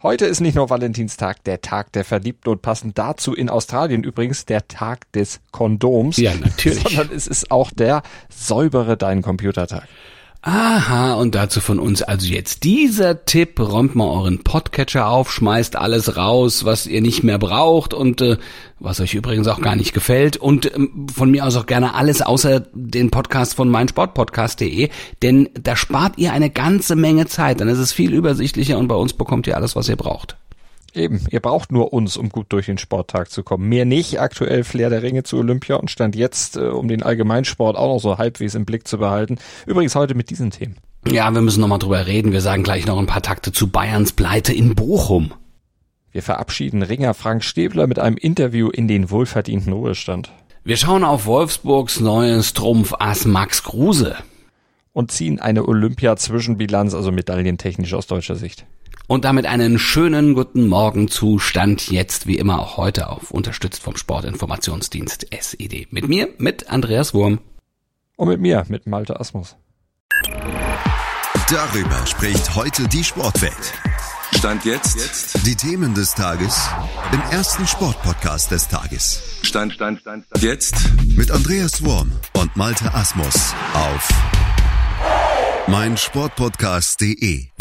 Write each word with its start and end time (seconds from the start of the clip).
Heute 0.00 0.26
ist 0.26 0.38
nicht 0.38 0.54
nur 0.54 0.70
Valentinstag, 0.70 1.42
der 1.42 1.60
Tag 1.60 1.90
der 1.90 2.04
Verliebten 2.04 2.50
und 2.50 2.62
passend 2.62 2.96
dazu 2.98 3.34
in 3.34 3.50
Australien 3.50 4.04
übrigens 4.04 4.44
der 4.44 4.68
Tag 4.68 5.10
des 5.10 5.40
Kondoms. 5.50 6.18
Ja, 6.18 6.36
natürlich. 6.36 6.84
Sondern 6.84 7.10
es 7.12 7.26
ist 7.26 7.50
auch 7.50 7.72
der 7.72 8.02
säubere 8.28 8.96
deinen 8.96 9.22
Computertag. 9.22 9.88
Aha, 10.50 11.12
und 11.12 11.34
dazu 11.34 11.60
von 11.60 11.78
uns 11.78 12.00
also 12.00 12.26
jetzt 12.26 12.64
dieser 12.64 13.26
Tipp, 13.26 13.60
räumt 13.60 13.94
mal 13.94 14.08
euren 14.08 14.38
Podcatcher 14.44 15.06
auf, 15.06 15.30
schmeißt 15.30 15.76
alles 15.76 16.16
raus, 16.16 16.64
was 16.64 16.86
ihr 16.86 17.02
nicht 17.02 17.22
mehr 17.22 17.38
braucht 17.38 17.92
und 17.92 18.22
äh, 18.22 18.38
was 18.80 18.98
euch 18.98 19.12
übrigens 19.12 19.46
auch 19.46 19.60
gar 19.60 19.76
nicht 19.76 19.92
gefällt 19.92 20.38
und 20.38 20.74
ähm, 20.74 21.06
von 21.14 21.30
mir 21.30 21.44
aus 21.44 21.54
auch 21.56 21.66
gerne 21.66 21.94
alles 21.94 22.22
außer 22.22 22.60
den 22.72 23.10
Podcast 23.10 23.56
von 23.56 23.68
meinsportpodcast.de, 23.68 24.88
denn 25.20 25.50
da 25.52 25.76
spart 25.76 26.16
ihr 26.16 26.32
eine 26.32 26.48
ganze 26.48 26.96
Menge 26.96 27.26
Zeit, 27.26 27.60
dann 27.60 27.68
ist 27.68 27.76
es 27.76 27.92
viel 27.92 28.14
übersichtlicher 28.14 28.78
und 28.78 28.88
bei 28.88 28.94
uns 28.94 29.12
bekommt 29.12 29.46
ihr 29.46 29.54
alles, 29.54 29.76
was 29.76 29.90
ihr 29.90 29.96
braucht. 29.96 30.38
Eben, 30.94 31.24
ihr 31.30 31.40
braucht 31.40 31.70
nur 31.70 31.92
uns, 31.92 32.16
um 32.16 32.30
gut 32.30 32.46
durch 32.50 32.66
den 32.66 32.78
Sporttag 32.78 33.30
zu 33.30 33.42
kommen. 33.42 33.68
Mehr 33.68 33.84
nicht. 33.84 34.20
Aktuell 34.20 34.64
Flair 34.64 34.90
der 34.90 35.02
Ringe 35.02 35.22
zu 35.22 35.36
Olympia 35.36 35.76
und 35.76 35.90
stand 35.90 36.16
jetzt, 36.16 36.56
äh, 36.56 36.60
um 36.60 36.88
den 36.88 37.02
Allgemeinsport 37.02 37.76
auch 37.76 37.94
noch 37.94 38.00
so 38.00 38.18
halbwegs 38.18 38.54
im 38.54 38.64
Blick 38.64 38.88
zu 38.88 38.98
behalten. 38.98 39.38
Übrigens 39.66 39.94
heute 39.94 40.14
mit 40.14 40.30
diesen 40.30 40.50
Themen. 40.50 40.76
Ja, 41.06 41.30
wir 41.30 41.40
müssen 41.40 41.60
nochmal 41.60 41.78
drüber 41.78 42.06
reden. 42.06 42.32
Wir 42.32 42.40
sagen 42.40 42.62
gleich 42.62 42.86
noch 42.86 42.98
ein 42.98 43.06
paar 43.06 43.22
Takte 43.22 43.52
zu 43.52 43.68
Bayerns 43.68 44.12
Pleite 44.12 44.52
in 44.52 44.74
Bochum. 44.74 45.32
Wir 46.10 46.22
verabschieden 46.22 46.82
Ringer 46.82 47.14
Frank 47.14 47.44
Stäbler 47.44 47.86
mit 47.86 47.98
einem 47.98 48.16
Interview 48.16 48.68
in 48.68 48.88
den 48.88 49.10
wohlverdienten 49.10 49.72
Ruhestand. 49.72 50.32
Wir 50.64 50.76
schauen 50.76 51.04
auf 51.04 51.26
Wolfsburgs 51.26 52.00
neues 52.00 52.54
Trumpfass 52.54 53.24
Max 53.24 53.62
Kruse. 53.62 54.16
Und 54.92 55.12
ziehen 55.12 55.38
eine 55.38 55.68
Olympia-Zwischenbilanz, 55.68 56.92
also 56.92 57.12
medaillentechnisch 57.12 57.94
aus 57.94 58.08
deutscher 58.08 58.34
Sicht. 58.34 58.66
Und 59.08 59.24
damit 59.24 59.46
einen 59.46 59.78
schönen 59.78 60.34
guten 60.34 60.68
Morgen 60.68 61.08
Zustand 61.08 61.90
jetzt 61.90 62.26
wie 62.26 62.36
immer 62.36 62.60
auch 62.60 62.76
heute 62.76 63.08
auf, 63.08 63.30
unterstützt 63.30 63.82
vom 63.82 63.96
Sportinformationsdienst 63.96 65.28
SED. 65.32 65.88
Mit 65.90 66.06
mir, 66.08 66.28
mit 66.36 66.68
Andreas 66.68 67.14
Wurm. 67.14 67.40
Und 68.16 68.28
mit 68.28 68.38
mir, 68.38 68.66
mit 68.68 68.86
Malte 68.86 69.18
Asmus. 69.18 69.56
Darüber 71.50 72.06
spricht 72.06 72.54
heute 72.54 72.86
die 72.86 73.02
Sportwelt. 73.02 73.72
Stand 74.36 74.66
jetzt. 74.66 74.96
jetzt. 74.96 75.46
Die 75.46 75.56
Themen 75.56 75.94
des 75.94 76.14
Tages 76.14 76.68
im 77.10 77.22
ersten 77.30 77.66
Sportpodcast 77.66 78.50
des 78.50 78.68
Tages. 78.68 79.40
Stand, 79.40 79.72
Stand, 79.72 80.00
Stand, 80.00 80.26
Stand. 80.26 80.42
Jetzt. 80.42 80.74
Mit 81.16 81.30
Andreas 81.30 81.82
Wurm 81.82 82.12
und 82.34 82.54
Malte 82.56 82.92
Asmus 82.92 83.54
auf 83.72 84.08
meinsportpodcast.de. 85.66 87.57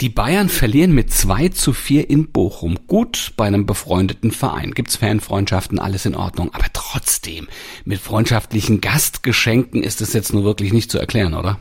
Die 0.00 0.10
Bayern 0.10 0.48
verlieren 0.48 0.92
mit 0.92 1.12
2 1.12 1.48
zu 1.48 1.72
4 1.72 2.08
in 2.08 2.30
Bochum. 2.30 2.78
Gut 2.86 3.32
bei 3.36 3.46
einem 3.46 3.66
befreundeten 3.66 4.30
Verein. 4.30 4.70
Gibt's 4.70 4.94
Fanfreundschaften, 4.94 5.80
alles 5.80 6.06
in 6.06 6.14
Ordnung. 6.14 6.54
Aber 6.54 6.66
trotzdem, 6.72 7.48
mit 7.84 7.98
freundschaftlichen 7.98 8.80
Gastgeschenken 8.80 9.82
ist 9.82 10.00
es 10.00 10.12
jetzt 10.12 10.32
nur 10.32 10.44
wirklich 10.44 10.72
nicht 10.72 10.92
zu 10.92 11.00
erklären, 11.00 11.34
oder? 11.34 11.58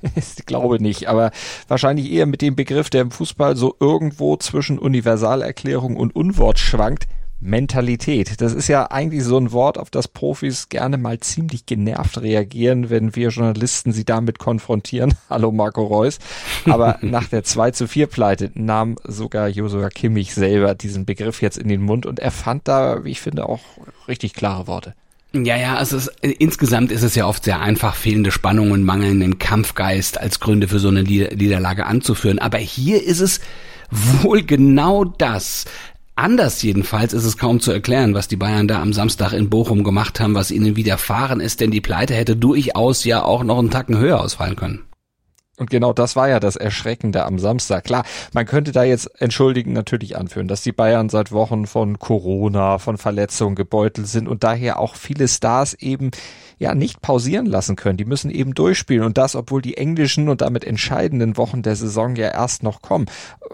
Ich 0.16 0.46
glaube 0.46 0.80
nicht, 0.80 1.08
aber 1.08 1.32
wahrscheinlich 1.66 2.10
eher 2.10 2.24
mit 2.24 2.40
dem 2.40 2.54
Begriff, 2.54 2.88
der 2.88 3.02
im 3.02 3.10
Fußball 3.10 3.56
so 3.56 3.76
irgendwo 3.80 4.36
zwischen 4.36 4.78
Universalerklärung 4.78 5.96
und 5.96 6.14
Unwort 6.14 6.60
schwankt. 6.60 7.08
Mentalität. 7.40 8.40
Das 8.40 8.52
ist 8.52 8.68
ja 8.68 8.90
eigentlich 8.90 9.22
so 9.22 9.38
ein 9.38 9.52
Wort, 9.52 9.78
auf 9.78 9.90
das 9.90 10.08
Profis 10.08 10.68
gerne 10.68 10.98
mal 10.98 11.20
ziemlich 11.20 11.66
genervt 11.66 12.20
reagieren, 12.20 12.90
wenn 12.90 13.14
wir 13.14 13.28
Journalisten 13.28 13.92
sie 13.92 14.04
damit 14.04 14.38
konfrontieren. 14.38 15.14
Hallo 15.30 15.52
Marco 15.52 15.84
Reus. 15.84 16.18
Aber 16.64 16.98
nach 17.02 17.28
der 17.28 17.44
2 17.44 17.70
zu 17.70 17.86
4 17.86 18.08
Pleite 18.08 18.50
nahm 18.54 18.96
sogar 19.04 19.48
Josua 19.48 19.88
Kimmich 19.88 20.34
selber 20.34 20.74
diesen 20.74 21.06
Begriff 21.06 21.40
jetzt 21.40 21.58
in 21.58 21.68
den 21.68 21.82
Mund 21.82 22.06
und 22.06 22.18
er 22.18 22.32
fand 22.32 22.66
da, 22.66 23.04
wie 23.04 23.10
ich 23.10 23.20
finde, 23.20 23.48
auch 23.48 23.60
richtig 24.08 24.34
klare 24.34 24.66
Worte. 24.66 24.94
Ja, 25.32 25.56
ja, 25.56 25.76
also 25.76 25.96
es, 25.98 26.10
insgesamt 26.22 26.90
ist 26.90 27.02
es 27.02 27.14
ja 27.14 27.26
oft 27.26 27.44
sehr 27.44 27.60
einfach, 27.60 27.94
fehlende 27.94 28.30
Spannung 28.32 28.70
und 28.70 28.82
mangelnden 28.82 29.38
Kampfgeist 29.38 30.18
als 30.18 30.40
Gründe 30.40 30.68
für 30.68 30.78
so 30.78 30.88
eine 30.88 31.02
Niederlage 31.02 31.84
anzuführen. 31.84 32.38
Aber 32.38 32.58
hier 32.58 33.02
ist 33.02 33.20
es 33.20 33.40
wohl 33.90 34.42
genau 34.42 35.04
das. 35.04 35.66
Anders 36.18 36.62
jedenfalls 36.62 37.12
ist 37.12 37.24
es 37.24 37.38
kaum 37.38 37.60
zu 37.60 37.70
erklären, 37.70 38.12
was 38.12 38.26
die 38.26 38.34
Bayern 38.34 38.66
da 38.66 38.82
am 38.82 38.92
Samstag 38.92 39.32
in 39.32 39.50
Bochum 39.50 39.84
gemacht 39.84 40.18
haben, 40.18 40.34
was 40.34 40.50
ihnen 40.50 40.74
widerfahren 40.74 41.38
ist, 41.38 41.60
denn 41.60 41.70
die 41.70 41.80
Pleite 41.80 42.12
hätte 42.12 42.34
durchaus 42.34 43.04
ja 43.04 43.22
auch 43.22 43.44
noch 43.44 43.60
einen 43.60 43.70
Tacken 43.70 43.96
höher 43.96 44.20
ausfallen 44.20 44.56
können. 44.56 44.82
Und 45.58 45.70
genau 45.70 45.92
das 45.92 46.16
war 46.16 46.28
ja 46.28 46.40
das 46.40 46.56
Erschreckende 46.56 47.24
am 47.24 47.38
Samstag. 47.38 47.84
Klar, 47.84 48.04
man 48.32 48.46
könnte 48.46 48.72
da 48.72 48.84
jetzt 48.84 49.20
entschuldigen 49.20 49.72
natürlich 49.72 50.16
anführen, 50.16 50.48
dass 50.48 50.62
die 50.62 50.72
Bayern 50.72 51.08
seit 51.08 51.32
Wochen 51.32 51.66
von 51.66 51.98
Corona, 51.98 52.78
von 52.78 52.96
Verletzungen 52.96 53.56
gebeutelt 53.56 54.08
sind 54.08 54.28
und 54.28 54.44
daher 54.44 54.78
auch 54.78 54.94
viele 54.94 55.26
Stars 55.26 55.74
eben 55.74 56.10
ja 56.58 56.74
nicht 56.74 57.00
pausieren 57.00 57.46
lassen 57.46 57.76
können. 57.76 57.96
Die 57.96 58.04
müssen 58.04 58.30
eben 58.30 58.54
durchspielen 58.54 59.04
und 59.04 59.18
das, 59.18 59.34
obwohl 59.36 59.62
die 59.62 59.76
englischen 59.76 60.28
und 60.28 60.40
damit 60.40 60.64
entscheidenden 60.64 61.36
Wochen 61.36 61.62
der 61.62 61.76
Saison 61.76 62.16
ja 62.16 62.28
erst 62.28 62.62
noch 62.62 62.82
kommen. 62.82 63.06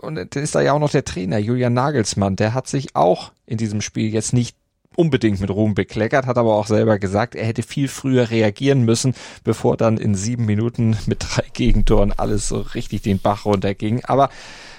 Und 0.05 0.15
dann 0.15 0.43
ist 0.43 0.55
da 0.55 0.61
ja 0.61 0.73
auch 0.73 0.79
noch 0.79 0.91
der 0.91 1.05
Trainer 1.05 1.39
Julian 1.39 1.75
Nagelsmann, 1.75 2.37
der 2.37 2.55
hat 2.55 2.69
sich 2.69 2.95
auch 2.95 3.33
in 3.47 3.59
diesem 3.59 3.81
Spiel 3.81 4.13
jetzt 4.13 4.33
nicht 4.33 4.57
unbedingt 4.97 5.41
mit 5.41 5.51
Ruhm 5.51 5.75
bekleckert, 5.75 6.27
hat 6.27 6.39
aber 6.39 6.55
auch 6.55 6.67
selber 6.67 6.99
gesagt, 6.99 7.35
er 7.35 7.47
hätte 7.47 7.63
viel 7.63 7.89
früher 7.89 8.31
reagieren 8.31 8.85
müssen, 8.85 9.15
bevor 9.43 9.77
dann 9.77 9.97
in 9.97 10.15
sieben 10.15 10.45
Minuten 10.45 10.97
mit 11.07 11.25
drei 11.29 11.45
Gegentoren 11.53 12.13
alles 12.13 12.49
so 12.49 12.61
richtig 12.61 13.03
den 13.03 13.19
Bach 13.19 13.45
runterging. 13.45 14.05
Aber 14.05 14.31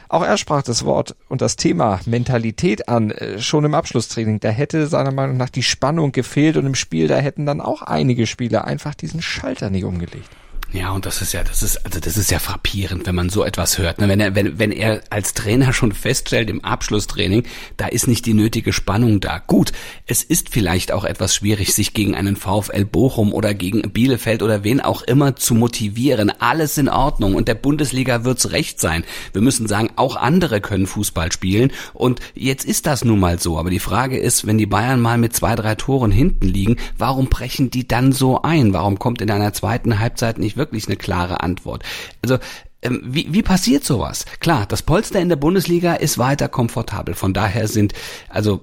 auch 0.08 0.24
er 0.24 0.38
sprach 0.38 0.62
das 0.62 0.86
Wort 0.86 1.16
und 1.30 1.42
das 1.42 1.56
Thema 1.56 2.00
Mentalität 2.06 2.88
an, 2.88 3.12
äh, 3.12 3.40
schon 3.40 3.66
im 3.66 3.74
Abschlusstraining. 3.74 4.40
Da 4.40 4.50
hätte 4.50 4.88
seiner 4.88 5.12
Meinung 5.12 5.38
nach 5.38 5.50
die 5.50 5.64
Spannung 5.64 6.12
gefehlt 6.12 6.58
und 6.58 6.66
im 6.66 6.76
Spiel, 6.76 7.08
da 7.08 7.18
hätten 7.18 7.46
dann 7.46 7.60
auch 7.60 7.82
einige 7.82 8.28
Spieler 8.28 8.66
einfach 8.66 8.94
diesen 8.94 9.22
Schalter 9.22 9.70
nicht 9.70 9.84
umgelegt. 9.84 10.30
Ja, 10.76 10.92
und 10.92 11.06
das 11.06 11.22
ist 11.22 11.32
ja, 11.32 11.42
das 11.42 11.64
ist, 11.64 11.86
also 11.86 12.02
das 12.02 12.18
ist 12.18 12.32
ja 12.32 12.40
frappierend, 12.40 13.06
wenn 13.08 13.16
man 13.16 13.30
so 13.30 13.46
etwas 13.46 13.78
hört. 13.78 14.02
Ne? 14.02 14.10
Wenn 14.10 14.20
er, 14.20 14.36
wenn, 14.36 14.60
wenn 14.60 14.74
er 14.74 15.02
als 15.10 15.34
Trainer 15.34 15.72
schon 15.72 15.94
feststellt 15.94 16.50
im 16.50 16.66
Abschlusstraining, 16.66 17.44
da 17.78 17.88
ist 17.88 18.10
nicht 18.10 18.26
die 18.26 18.34
nötige 18.34 18.74
Spannung 18.74 19.22
da. 19.22 19.38
Gut, 19.38 19.72
es 20.06 20.22
ist 20.22 20.50
vielleicht 20.50 20.92
auch 20.92 21.06
etwas 21.06 21.34
schwierig, 21.34 21.74
sich 21.74 21.94
gegen 21.94 22.14
einen 22.14 22.36
VfL 22.36 22.84
Bochum 22.84 23.32
oder 23.34 23.54
gegen 23.54 23.84
Bielefeld 23.84 24.44
oder 24.44 24.66
wen 24.66 24.82
auch 24.82 25.02
immer 25.04 25.38
zu 25.38 25.56
motivieren. 25.56 26.30
Alles 26.42 26.78
in 26.78 26.90
Ordnung 26.90 27.36
und 27.36 27.48
der 27.48 27.56
Bundesliga 27.56 28.26
wird's 28.26 28.52
recht 28.52 28.82
sein. 28.82 29.06
Wir 29.32 29.42
müssen 29.42 29.68
sagen, 29.68 29.92
auch 29.96 30.18
andere 30.18 30.60
können 30.60 30.88
Fußball 30.88 31.32
spielen 31.32 31.72
und 31.94 32.20
jetzt 32.34 32.66
ist 32.66 32.86
das 32.86 33.06
nun 33.06 33.22
mal 33.22 33.40
so. 33.40 33.58
Aber 33.58 33.70
die 33.70 33.80
Frage 33.80 34.18
ist, 34.18 34.46
wenn 34.46 34.58
die 34.58 34.66
Bayern 34.66 35.00
mal 35.00 35.18
mit 35.18 35.34
zwei, 35.34 35.56
drei 35.56 35.76
Toren 35.76 36.12
hinten 36.12 36.50
liegen, 36.50 36.76
warum 36.98 37.28
brechen 37.28 37.72
die 37.72 37.88
dann 37.88 38.12
so 38.12 38.42
ein? 38.42 38.74
Warum 38.74 39.00
kommt 39.00 39.22
in 39.22 39.32
einer 39.32 39.54
zweiten 39.54 40.00
Halbzeit 40.00 40.38
nicht 40.38 40.58
wirklich 40.58 40.65
wirklich 40.72 40.88
eine 40.88 40.98
klare 40.98 41.42
Antwort. 41.42 41.84
Also 42.22 42.38
ähm, 42.86 43.02
wie, 43.04 43.34
wie 43.34 43.42
passiert 43.42 43.84
sowas? 43.84 44.26
Klar, 44.40 44.66
das 44.68 44.84
Polster 44.84 45.20
in 45.20 45.30
der 45.30 45.36
Bundesliga 45.36 45.96
ist 45.96 46.18
weiter 46.18 46.48
komfortabel. 46.48 47.16
Von 47.16 47.34
daher 47.34 47.68
sind 47.68 47.94
also 48.30 48.62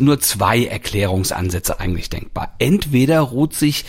nur 0.00 0.20
zwei 0.20 0.64
Erklärungsansätze 0.64 1.78
eigentlich 1.78 2.10
denkbar. 2.10 2.54
Entweder 2.58 3.20
ruht 3.20 3.54
sich 3.54 3.84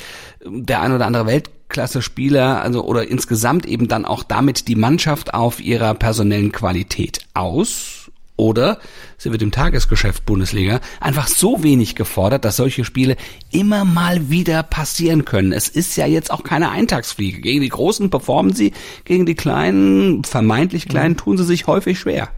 der 0.45 0.81
ein 0.81 0.93
oder 0.93 1.07
andere 1.07 1.25
Weltklasse-Spieler, 1.25 2.61
also 2.61 2.83
oder 2.83 3.07
insgesamt 3.07 3.65
eben 3.65 3.87
dann 3.87 4.05
auch 4.05 4.23
damit 4.23 4.67
die 4.67 4.75
Mannschaft 4.75 5.33
auf 5.33 5.59
ihrer 5.59 5.95
personellen 5.95 6.51
Qualität 6.51 7.21
aus 7.33 8.11
oder 8.35 8.79
sie 9.17 9.31
wird 9.31 9.41
im 9.41 9.51
Tagesgeschäft 9.51 10.25
Bundesliga 10.25 10.79
einfach 10.99 11.27
so 11.27 11.63
wenig 11.63 11.95
gefordert, 11.95 12.45
dass 12.45 12.57
solche 12.57 12.83
Spiele 12.83 13.17
immer 13.51 13.85
mal 13.85 14.29
wieder 14.29 14.63
passieren 14.63 15.25
können. 15.25 15.51
Es 15.51 15.67
ist 15.67 15.95
ja 15.95 16.05
jetzt 16.05 16.31
auch 16.31 16.43
keine 16.43 16.71
Eintagsfliege. 16.71 17.41
Gegen 17.41 17.61
die 17.61 17.69
Großen 17.69 18.09
performen 18.09 18.53
sie, 18.53 18.73
gegen 19.05 19.25
die 19.25 19.35
Kleinen, 19.35 20.23
vermeintlich 20.23 20.87
Kleinen, 20.87 21.17
tun 21.17 21.37
sie 21.37 21.45
sich 21.45 21.67
häufig 21.67 21.99
schwer. 21.99 22.29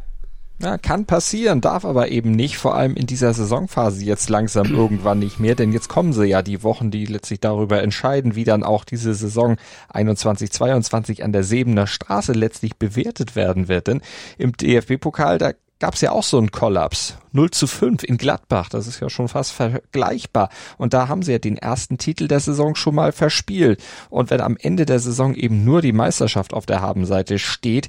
Ja, 0.61 0.77
kann 0.77 1.05
passieren, 1.05 1.61
darf 1.61 1.85
aber 1.85 2.09
eben 2.09 2.31
nicht, 2.31 2.57
vor 2.57 2.75
allem 2.75 2.95
in 2.95 3.05
dieser 3.05 3.33
Saisonphase 3.33 4.03
jetzt 4.03 4.29
langsam 4.29 4.65
irgendwann 4.75 5.19
nicht 5.19 5.39
mehr, 5.39 5.55
denn 5.55 5.71
jetzt 5.71 5.87
kommen 5.87 6.11
sie 6.11 6.25
ja 6.25 6.41
die 6.41 6.63
Wochen, 6.63 6.91
die 6.91 7.05
letztlich 7.05 7.39
darüber 7.39 7.81
entscheiden, 7.81 8.35
wie 8.35 8.43
dann 8.43 8.63
auch 8.63 8.83
diese 8.83 9.13
Saison 9.13 9.55
21, 9.87 10.51
22 10.51 11.23
an 11.23 11.31
der 11.31 11.43
Sebener 11.43 11.87
Straße 11.87 12.33
letztlich 12.33 12.75
bewertet 12.75 13.37
werden 13.37 13.69
wird. 13.69 13.87
Denn 13.87 14.01
im 14.37 14.51
DFB-Pokal, 14.51 15.37
da 15.37 15.53
gab 15.79 15.95
es 15.95 16.01
ja 16.01 16.11
auch 16.11 16.23
so 16.23 16.37
einen 16.37 16.51
Kollaps. 16.51 17.15
0 17.31 17.51
zu 17.51 17.67
5 17.67 18.03
in 18.03 18.17
Gladbach, 18.17 18.69
das 18.69 18.87
ist 18.87 18.99
ja 18.99 19.09
schon 19.09 19.27
fast 19.27 19.51
vergleichbar. 19.51 20.49
Und 20.77 20.93
da 20.93 21.07
haben 21.07 21.21
sie 21.21 21.31
ja 21.31 21.39
den 21.39 21.57
ersten 21.57 21.97
Titel 21.97 22.27
der 22.27 22.39
Saison 22.39 22.75
schon 22.75 22.95
mal 22.95 23.11
verspielt. 23.11 23.81
Und 24.09 24.29
wenn 24.29 24.41
am 24.41 24.57
Ende 24.57 24.85
der 24.85 24.99
Saison 24.99 25.35
eben 25.35 25.63
nur 25.63 25.81
die 25.81 25.93
Meisterschaft 25.93 26.53
auf 26.53 26.65
der 26.65 26.81
Habenseite 26.81 27.39
steht, 27.39 27.87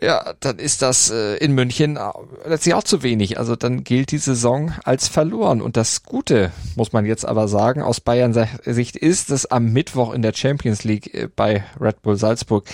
ja, 0.00 0.34
dann 0.40 0.58
ist 0.58 0.82
das 0.82 1.10
äh, 1.10 1.36
in 1.36 1.52
München 1.52 1.98
letztlich 2.44 2.74
auch 2.74 2.82
zu 2.82 3.02
wenig. 3.02 3.38
Also 3.38 3.54
dann 3.54 3.84
gilt 3.84 4.10
die 4.10 4.18
Saison 4.18 4.72
als 4.84 5.08
verloren. 5.08 5.62
Und 5.62 5.76
das 5.76 6.02
Gute, 6.02 6.50
muss 6.74 6.92
man 6.92 7.06
jetzt 7.06 7.24
aber 7.24 7.46
sagen, 7.46 7.80
aus 7.80 8.00
Bayern 8.00 8.34
Sicht 8.64 8.96
ist, 8.96 9.30
dass 9.30 9.46
am 9.46 9.72
Mittwoch 9.72 10.12
in 10.12 10.22
der 10.22 10.32
Champions 10.34 10.84
League 10.84 11.14
äh, 11.14 11.28
bei 11.34 11.64
Red 11.80 12.02
Bull 12.02 12.16
Salzburg 12.16 12.64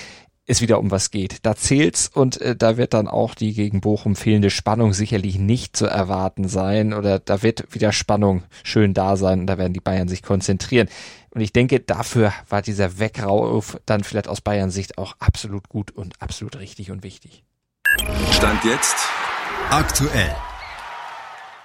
es 0.51 0.61
wieder 0.61 0.79
um 0.79 0.91
was 0.91 1.11
geht. 1.11 1.39
Da 1.43 1.57
zählt's 1.57 2.11
und 2.13 2.41
äh, 2.41 2.57
da 2.57 2.77
wird 2.77 2.95
dann 2.95 3.09
auch 3.09 3.35
die 3.35 3.55
gegen 3.55 3.81
Bochum 3.81 4.17
fehlende 4.17 4.51
Spannung 4.51 4.93
sicherlich 4.93 5.39
nicht 5.39 5.77
zu 5.77 5.87
erwarten 5.87 6.49
sein 6.49 6.93
oder 6.93 7.19
da 7.19 7.43
wird 7.43 7.73
wieder 7.75 7.93
Spannung 7.93 8.43
schön 8.63 8.95
da 8.95 9.17
sein 9.17 9.41
und 9.41 9.47
da 9.47 9.59
werden 9.59 9.73
die 9.73 9.81
Bayern 9.81 10.09
sich 10.09 10.23
konzentrieren. 10.23 10.89
Und 11.31 11.41
ich 11.41 11.53
denke, 11.53 11.81
dafür 11.81 12.33
war 12.49 12.63
dieser 12.63 12.99
Wegrauf 12.99 13.79
dann 13.87 14.03
vielleicht 14.03 14.29
aus 14.29 14.41
Bayern 14.41 14.71
Sicht 14.71 14.99
auch 14.99 15.15
absolut 15.21 15.69
gut 15.69 15.93
und 15.93 16.21
absolut 16.21 16.59
richtig 16.59 16.91
und 16.91 17.05
wichtig. 17.05 17.45
Stand 18.33 18.65
jetzt 18.65 18.97
Aktuell. 19.71 20.50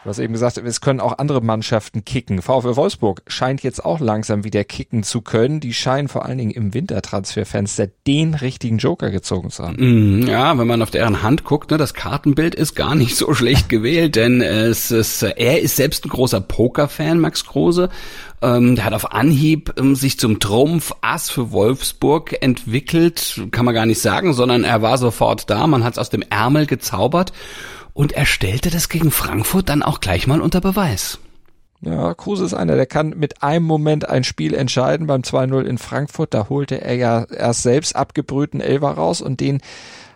Du 0.05 0.09
hast 0.09 0.19
eben 0.19 0.33
gesagt, 0.33 0.59
es 0.59 0.81
können 0.81 0.99
auch 0.99 1.17
andere 1.17 1.41
Mannschaften 1.41 2.05
kicken. 2.05 2.43
VfL 2.43 2.75
Wolfsburg 2.75 3.23
scheint 3.25 3.63
jetzt 3.63 3.83
auch 3.83 3.99
langsam 3.99 4.43
wieder 4.43 4.63
kicken 4.63 5.01
zu 5.01 5.21
können. 5.21 5.59
Die 5.59 5.73
scheinen 5.73 6.09
vor 6.09 6.25
allen 6.25 6.37
Dingen 6.37 6.51
im 6.51 6.75
Wintertransferfenster 6.75 7.87
den 8.05 8.35
richtigen 8.35 8.77
Joker 8.77 9.09
gezogen 9.09 9.49
zu 9.49 9.63
haben. 9.63 10.19
Mm, 10.19 10.27
ja, 10.27 10.55
wenn 10.59 10.67
man 10.67 10.83
auf 10.83 10.91
deren 10.91 11.23
Hand 11.23 11.43
guckt, 11.43 11.71
ne, 11.71 11.79
das 11.79 11.95
Kartenbild 11.95 12.53
ist 12.53 12.75
gar 12.75 12.93
nicht 12.93 13.15
so 13.15 13.33
schlecht 13.33 13.67
gewählt, 13.67 14.15
denn 14.15 14.41
es 14.41 14.91
ist, 14.91 15.23
er 15.23 15.61
ist 15.61 15.75
selbst 15.75 16.05
ein 16.05 16.09
großer 16.09 16.39
Pokerfan, 16.39 17.19
Max 17.19 17.43
Kruse. 17.43 17.89
Ähm, 18.43 18.75
der 18.75 18.85
hat 18.85 18.93
auf 18.93 19.11
Anhieb 19.11 19.73
ähm, 19.75 19.95
sich 19.95 20.19
zum 20.19 20.39
Trumpf-Ass 20.39 21.31
für 21.31 21.51
Wolfsburg 21.51 22.43
entwickelt, 22.43 23.41
kann 23.49 23.65
man 23.65 23.73
gar 23.73 23.87
nicht 23.87 24.01
sagen, 24.01 24.33
sondern 24.33 24.65
er 24.65 24.83
war 24.83 24.99
sofort 24.99 25.49
da, 25.49 25.65
man 25.65 25.83
hat 25.83 25.93
es 25.93 25.97
aus 25.97 26.11
dem 26.11 26.21
Ärmel 26.29 26.67
gezaubert 26.67 27.33
und 27.95 28.11
er 28.11 28.25
stellte 28.25 28.69
das 28.69 28.89
gegen 28.89 29.09
Frankfurt 29.09 29.69
dann 29.69 29.81
auch 29.81 30.01
gleich 30.01 30.27
mal 30.27 30.41
unter 30.41 30.61
Beweis. 30.61 31.17
Ja, 31.81 32.13
Kruse 32.13 32.43
ist 32.43 32.53
einer, 32.53 32.75
der 32.75 32.85
kann 32.85 33.11
mit 33.11 33.41
einem 33.41 33.65
Moment 33.65 34.09
ein 34.09 34.23
Spiel 34.23 34.53
entscheiden. 34.53 35.07
Beim 35.07 35.21
2-0 35.21 35.61
in 35.63 35.77
Frankfurt, 35.77 36.33
da 36.33 36.49
holte 36.49 36.81
er 36.81 36.95
ja 36.95 37.23
erst 37.23 37.63
selbst 37.63 37.95
abgebrühten 37.95 38.59
Elver 38.59 38.91
raus 38.91 39.21
und 39.21 39.39
den 39.39 39.61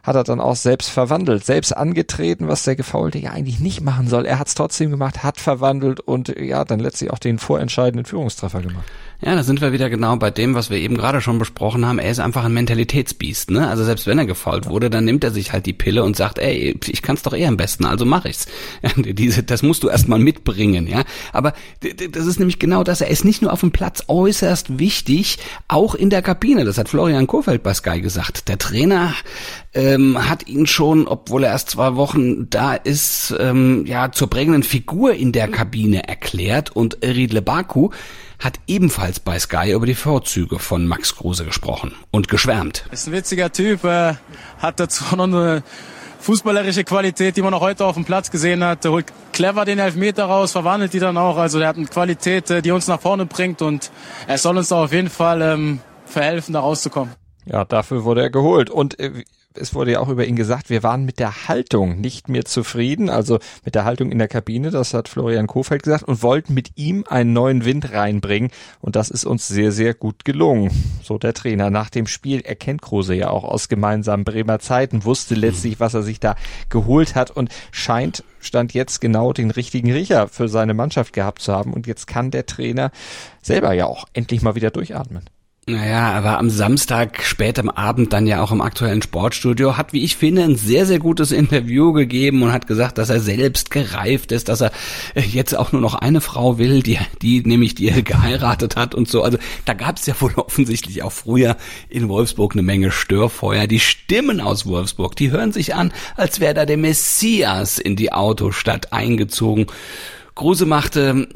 hat 0.04 0.16
er 0.16 0.24
dann 0.24 0.42
auch 0.42 0.56
selbst 0.56 0.90
verwandelt, 0.90 1.46
selbst 1.46 1.76
angetreten, 1.76 2.48
was 2.48 2.64
der 2.64 2.76
Gefaulte 2.76 3.18
ja 3.18 3.32
eigentlich 3.32 3.60
nicht 3.60 3.82
machen 3.82 4.08
soll. 4.08 4.26
Er 4.26 4.40
hat 4.40 4.48
es 4.48 4.56
trotzdem 4.56 4.92
gemacht, 4.92 5.24
hat 5.24 5.40
verwandelt 5.40 6.00
und 6.02 6.36
ja, 6.38 6.66
dann 6.66 6.80
letztlich 6.80 7.12
auch 7.12 7.20
den 7.20 7.40
vorentscheidenden 7.40 8.06
Führungstreffer 8.06 8.62
gemacht. 8.62 8.86
Ja, 9.22 9.36
da 9.36 9.44
sind 9.44 9.60
wir 9.60 9.74
wieder 9.74 9.90
genau 9.90 10.16
bei 10.16 10.32
dem, 10.32 10.56
was 10.56 10.70
wir 10.70 10.78
eben 10.78 10.96
gerade 10.96 11.20
schon 11.20 11.40
besprochen 11.40 11.86
haben. 11.86 12.00
Er 12.00 12.10
ist 12.10 12.22
einfach 12.22 12.46
ein 12.46 12.54
Mentalitätsbiest, 12.54 13.52
ne? 13.52 13.68
Also 13.68 13.84
selbst 13.84 14.08
wenn 14.08 14.18
er 14.18 14.26
gefault 14.26 14.70
wurde, 14.70 14.90
dann 14.90 15.04
nimmt 15.04 15.26
er 15.26 15.32
sich 15.32 15.52
halt 15.52 15.66
die 15.66 15.74
Pille 15.74 16.06
und 16.06 16.16
sagt, 16.16 16.40
ey, 16.40 16.80
ich 16.88 17.02
kann's 17.02 17.24
doch 17.24 17.34
eher 17.34 17.50
am 17.50 17.58
besten, 17.58 17.84
also 17.84 18.06
mach 18.06 18.24
ich's. 18.24 18.48
Diese, 18.96 19.44
das 19.44 19.62
musst 19.62 19.84
du 19.84 19.90
erstmal 19.90 20.20
mitbringen, 20.20 20.88
ja? 20.88 21.04
Aber 21.34 21.54
das 21.82 22.26
ist 22.28 22.40
nämlich 22.40 22.60
genau 22.60 22.86
das. 22.86 23.02
Er 23.02 23.10
ist 23.10 23.26
nicht 23.26 23.42
nur 23.42 23.52
auf 23.52 23.60
dem 23.60 23.72
Platz 23.72 24.06
äußerst 24.08 24.80
wichtig, 24.80 25.40
auch 25.68 25.96
in 25.96 26.10
der 26.10 26.22
Kabine. 26.22 26.64
Das 26.64 26.78
hat 26.78 26.88
Florian 26.88 27.28
Kohfeldt 27.28 27.62
bei 27.62 27.74
Sky 27.74 28.00
gesagt. 28.00 28.48
Der 28.48 28.58
Trainer 28.58 29.14
ähm, 29.74 30.30
hat 30.30 30.48
ihn 30.48 30.66
schon, 30.66 31.10
obwohl 31.10 31.44
er 31.44 31.52
erst 31.52 31.72
zwei 31.72 31.98
Wochen 31.98 32.50
da 32.50 32.74
ist, 32.74 33.36
ähm, 33.38 33.86
ja 33.86 34.14
zur 34.14 34.30
prägenden 34.30 34.64
Figur 34.64 35.14
in 35.14 35.34
der 35.34 35.50
Kabine 35.50 36.08
erklärt 36.08 36.74
und 36.74 37.00
Riedle 37.04 37.42
Baku 37.42 37.90
hat 38.40 38.60
ebenfalls 38.68 39.20
bei 39.20 39.38
Sky 39.38 39.72
über 39.72 39.86
die 39.86 39.96
Vorzüge 39.96 40.60
von 40.60 40.88
Max 40.88 41.16
Kruse 41.16 41.46
gesprochen 41.46 41.94
und 42.12 42.28
geschwärmt. 42.28 42.86
Ist 42.92 43.08
ein 43.08 43.14
witziger 43.14 43.52
Typ, 43.52 43.84
äh, 43.84 44.16
hat 44.60 44.80
dazu 44.80 45.04
noch 45.16 45.26
eine 45.26 45.64
fußballerische 46.20 46.84
Qualität, 46.84 47.38
die 47.38 47.42
man 47.42 47.54
auch 47.54 47.62
heute 47.62 47.86
auf 47.86 47.96
dem 47.96 48.06
Platz 48.06 48.32
gesehen 48.32 48.64
hat. 48.64 48.86
Er 48.86 48.92
holt 48.92 49.08
clever 49.34 49.66
den 49.66 49.80
Elfmeter 49.80 50.26
raus, 50.26 50.52
verwandelt 50.52 50.94
die 50.94 51.00
dann 51.00 51.18
auch. 51.18 51.38
Also 51.38 51.60
er 51.60 51.68
hat 51.68 51.78
eine 51.78 51.88
Qualität, 51.88 52.50
äh, 52.50 52.62
die 52.62 52.72
uns 52.72 52.88
nach 52.88 53.02
vorne 53.02 53.26
bringt 53.26 53.62
und 53.62 53.92
er 54.28 54.38
soll 54.38 54.58
uns 54.58 54.70
da 54.70 54.84
auf 54.84 54.94
jeden 54.94 55.10
Fall 55.10 55.42
ähm, 55.42 55.80
verhelfen, 56.06 56.54
da 56.54 56.62
rauszukommen. 56.62 57.14
Ja, 57.46 57.66
dafür 57.66 58.04
wurde 58.04 58.22
er 58.22 58.30
geholt. 58.30 58.70
Und 58.70 59.00
äh, 59.00 59.24
es 59.60 59.74
wurde 59.74 59.92
ja 59.94 60.00
auch 60.00 60.10
über 60.10 60.26
ihn 60.26 60.36
gesagt, 60.36 60.70
wir 60.70 60.84
waren 60.84 61.06
mit 61.06 61.20
der 61.20 61.48
Haltung 61.48 62.00
nicht 62.02 62.30
mehr 62.30 62.46
zufrieden, 62.46 63.10
also 63.10 63.40
mit 63.66 63.76
der 63.76 63.86
Haltung 63.86 64.12
in 64.12 64.18
der 64.18 64.28
Kabine, 64.28 64.72
das 64.72 64.94
hat 64.94 65.08
Florian 65.08 65.48
Kofeld 65.48 65.84
gesagt, 65.84 66.04
und 66.04 66.24
wollten 66.24 66.54
mit 66.54 66.72
ihm 66.78 67.06
einen 67.08 67.34
neuen 67.34 67.66
Wind 67.66 67.92
reinbringen. 67.92 68.52
Und 68.82 68.96
das 68.96 69.10
ist 69.10 69.26
uns 69.26 69.48
sehr, 69.48 69.72
sehr 69.72 69.94
gut 69.94 70.26
gelungen. 70.26 70.72
So 71.04 71.18
der 71.18 71.34
Trainer. 71.34 71.70
Nach 71.70 71.90
dem 71.90 72.08
Spiel 72.08 72.42
erkennt 72.42 72.82
Kruse 72.82 73.14
ja 73.14 73.30
auch 73.30 73.44
aus 73.44 73.70
gemeinsamen 73.70 74.24
Bremer 74.24 74.60
Zeiten, 74.60 75.06
wusste 75.06 75.36
letztlich, 75.36 75.80
was 75.80 75.94
er 75.94 76.04
sich 76.04 76.20
da 76.20 76.36
geholt 76.70 77.16
hat 77.16 77.32
und 77.32 77.50
scheint 77.72 78.24
stand 78.42 78.74
jetzt 78.74 79.02
genau 79.02 79.34
den 79.34 79.52
richtigen 79.52 79.92
Riecher 79.92 80.30
für 80.30 80.48
seine 80.48 80.74
Mannschaft 80.74 81.14
gehabt 81.14 81.42
zu 81.42 81.54
haben. 81.54 81.74
Und 81.74 81.88
jetzt 81.88 82.08
kann 82.08 82.32
der 82.32 82.46
Trainer 82.46 82.92
selber 83.42 83.74
ja 83.74 83.86
auch 83.86 84.06
endlich 84.14 84.42
mal 84.42 84.56
wieder 84.56 84.72
durchatmen. 84.72 85.24
Naja, 85.70 86.14
er 86.14 86.24
war 86.24 86.40
am 86.40 86.50
Samstag 86.50 87.24
spät 87.24 87.60
am 87.60 87.70
Abend 87.70 88.12
dann 88.12 88.26
ja 88.26 88.42
auch 88.42 88.52
im 88.52 88.60
aktuellen 88.60 89.04
Sportstudio, 89.04 89.78
hat, 89.78 89.94
wie 89.94 90.04
ich 90.04 90.16
finde, 90.16 90.42
ein 90.42 90.56
sehr, 90.56 90.88
sehr 90.88 90.98
gutes 90.98 91.32
Interview 91.32 91.94
gegeben 91.94 92.42
und 92.42 92.52
hat 92.52 92.66
gesagt, 92.66 92.98
dass 92.98 93.12
er 93.12 93.20
selbst 93.20 93.70
gereift 93.70 94.32
ist, 94.32 94.50
dass 94.50 94.62
er 94.62 94.72
jetzt 95.14 95.56
auch 95.56 95.72
nur 95.72 95.82
noch 95.82 95.94
eine 95.94 96.22
Frau 96.22 96.58
will, 96.58 96.82
die, 96.82 96.98
die 97.22 97.42
nämlich 97.42 97.76
die 97.76 97.90
er 97.90 98.02
geheiratet 98.02 98.78
hat 98.78 98.96
und 98.96 99.08
so. 99.08 99.22
Also 99.22 99.38
da 99.66 99.76
gab 99.76 99.98
es 99.98 100.08
ja 100.08 100.20
wohl 100.20 100.34
offensichtlich 100.38 101.04
auch 101.04 101.12
früher 101.12 101.56
in 101.88 102.10
Wolfsburg 102.10 102.54
eine 102.54 102.64
Menge 102.64 102.90
Störfeuer. 102.90 103.68
Die 103.68 103.80
Stimmen 103.80 104.42
aus 104.42 104.66
Wolfsburg, 104.66 105.16
die 105.18 105.30
hören 105.30 105.52
sich 105.52 105.76
an, 105.76 105.94
als 106.16 106.40
wäre 106.40 106.56
da 106.56 106.66
der 106.66 106.78
Messias 106.78 107.78
in 107.78 107.96
die 107.96 108.12
Autostadt 108.12 108.92
eingezogen. 108.92 109.68
Kruse 110.40 110.66
machte, 110.66 111.28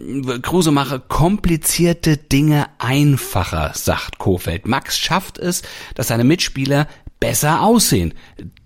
Kruse 0.44 0.72
mache 0.72 0.98
komplizierte 0.98 2.16
Dinge 2.16 2.68
einfacher, 2.80 3.74
sagt 3.76 4.18
Kofeld. 4.18 4.66
Max 4.66 4.98
schafft 4.98 5.38
es, 5.38 5.62
dass 5.94 6.08
seine 6.08 6.24
Mitspieler 6.24 6.88
besser 7.20 7.64
aussehen. 7.64 8.14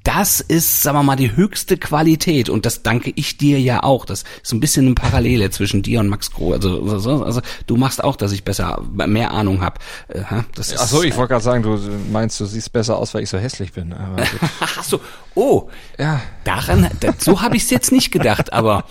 Das 0.07 0.39
ist, 0.39 0.83
sagen 0.83 0.97
wir 0.97 1.03
mal, 1.03 1.17
die 1.17 1.35
höchste 1.35 1.75
Qualität 1.75 2.47
und 2.47 2.65
das 2.65 2.81
danke 2.81 3.11
ich 3.15 3.37
dir 3.37 3.59
ja 3.59 3.83
auch. 3.83 4.05
Das 4.05 4.23
ist 4.41 4.53
ein 4.53 4.61
bisschen 4.61 4.85
eine 4.85 4.95
Parallele 4.95 5.49
zwischen 5.51 5.81
dir 5.81 5.99
und 5.99 6.07
Max 6.07 6.31
Groh. 6.31 6.53
Also, 6.53 6.81
also, 6.81 7.25
also 7.25 7.41
du 7.65 7.75
machst 7.75 8.01
auch, 8.01 8.15
dass 8.15 8.31
ich 8.31 8.45
besser, 8.45 8.81
mehr 8.93 9.31
Ahnung 9.31 9.59
habe. 9.59 9.81
Äh, 10.07 10.21
Ach 10.31 10.87
so, 10.87 11.03
ich 11.03 11.17
wollte 11.17 11.33
gerade 11.33 11.43
sagen, 11.43 11.61
du 11.61 11.77
meinst, 12.09 12.39
du 12.39 12.45
siehst 12.45 12.71
besser 12.71 12.97
aus, 12.97 13.13
weil 13.13 13.23
ich 13.23 13.29
so 13.29 13.37
hässlich 13.37 13.73
bin. 13.73 13.93
Ach 14.61 14.81
so, 14.81 15.01
oh, 15.35 15.69
ja. 15.99 16.21
Daran, 16.45 16.89
so 17.17 17.41
habe 17.41 17.57
ich 17.57 17.63
es 17.63 17.69
jetzt 17.69 17.91
nicht 17.91 18.11
gedacht, 18.11 18.53
aber 18.53 18.85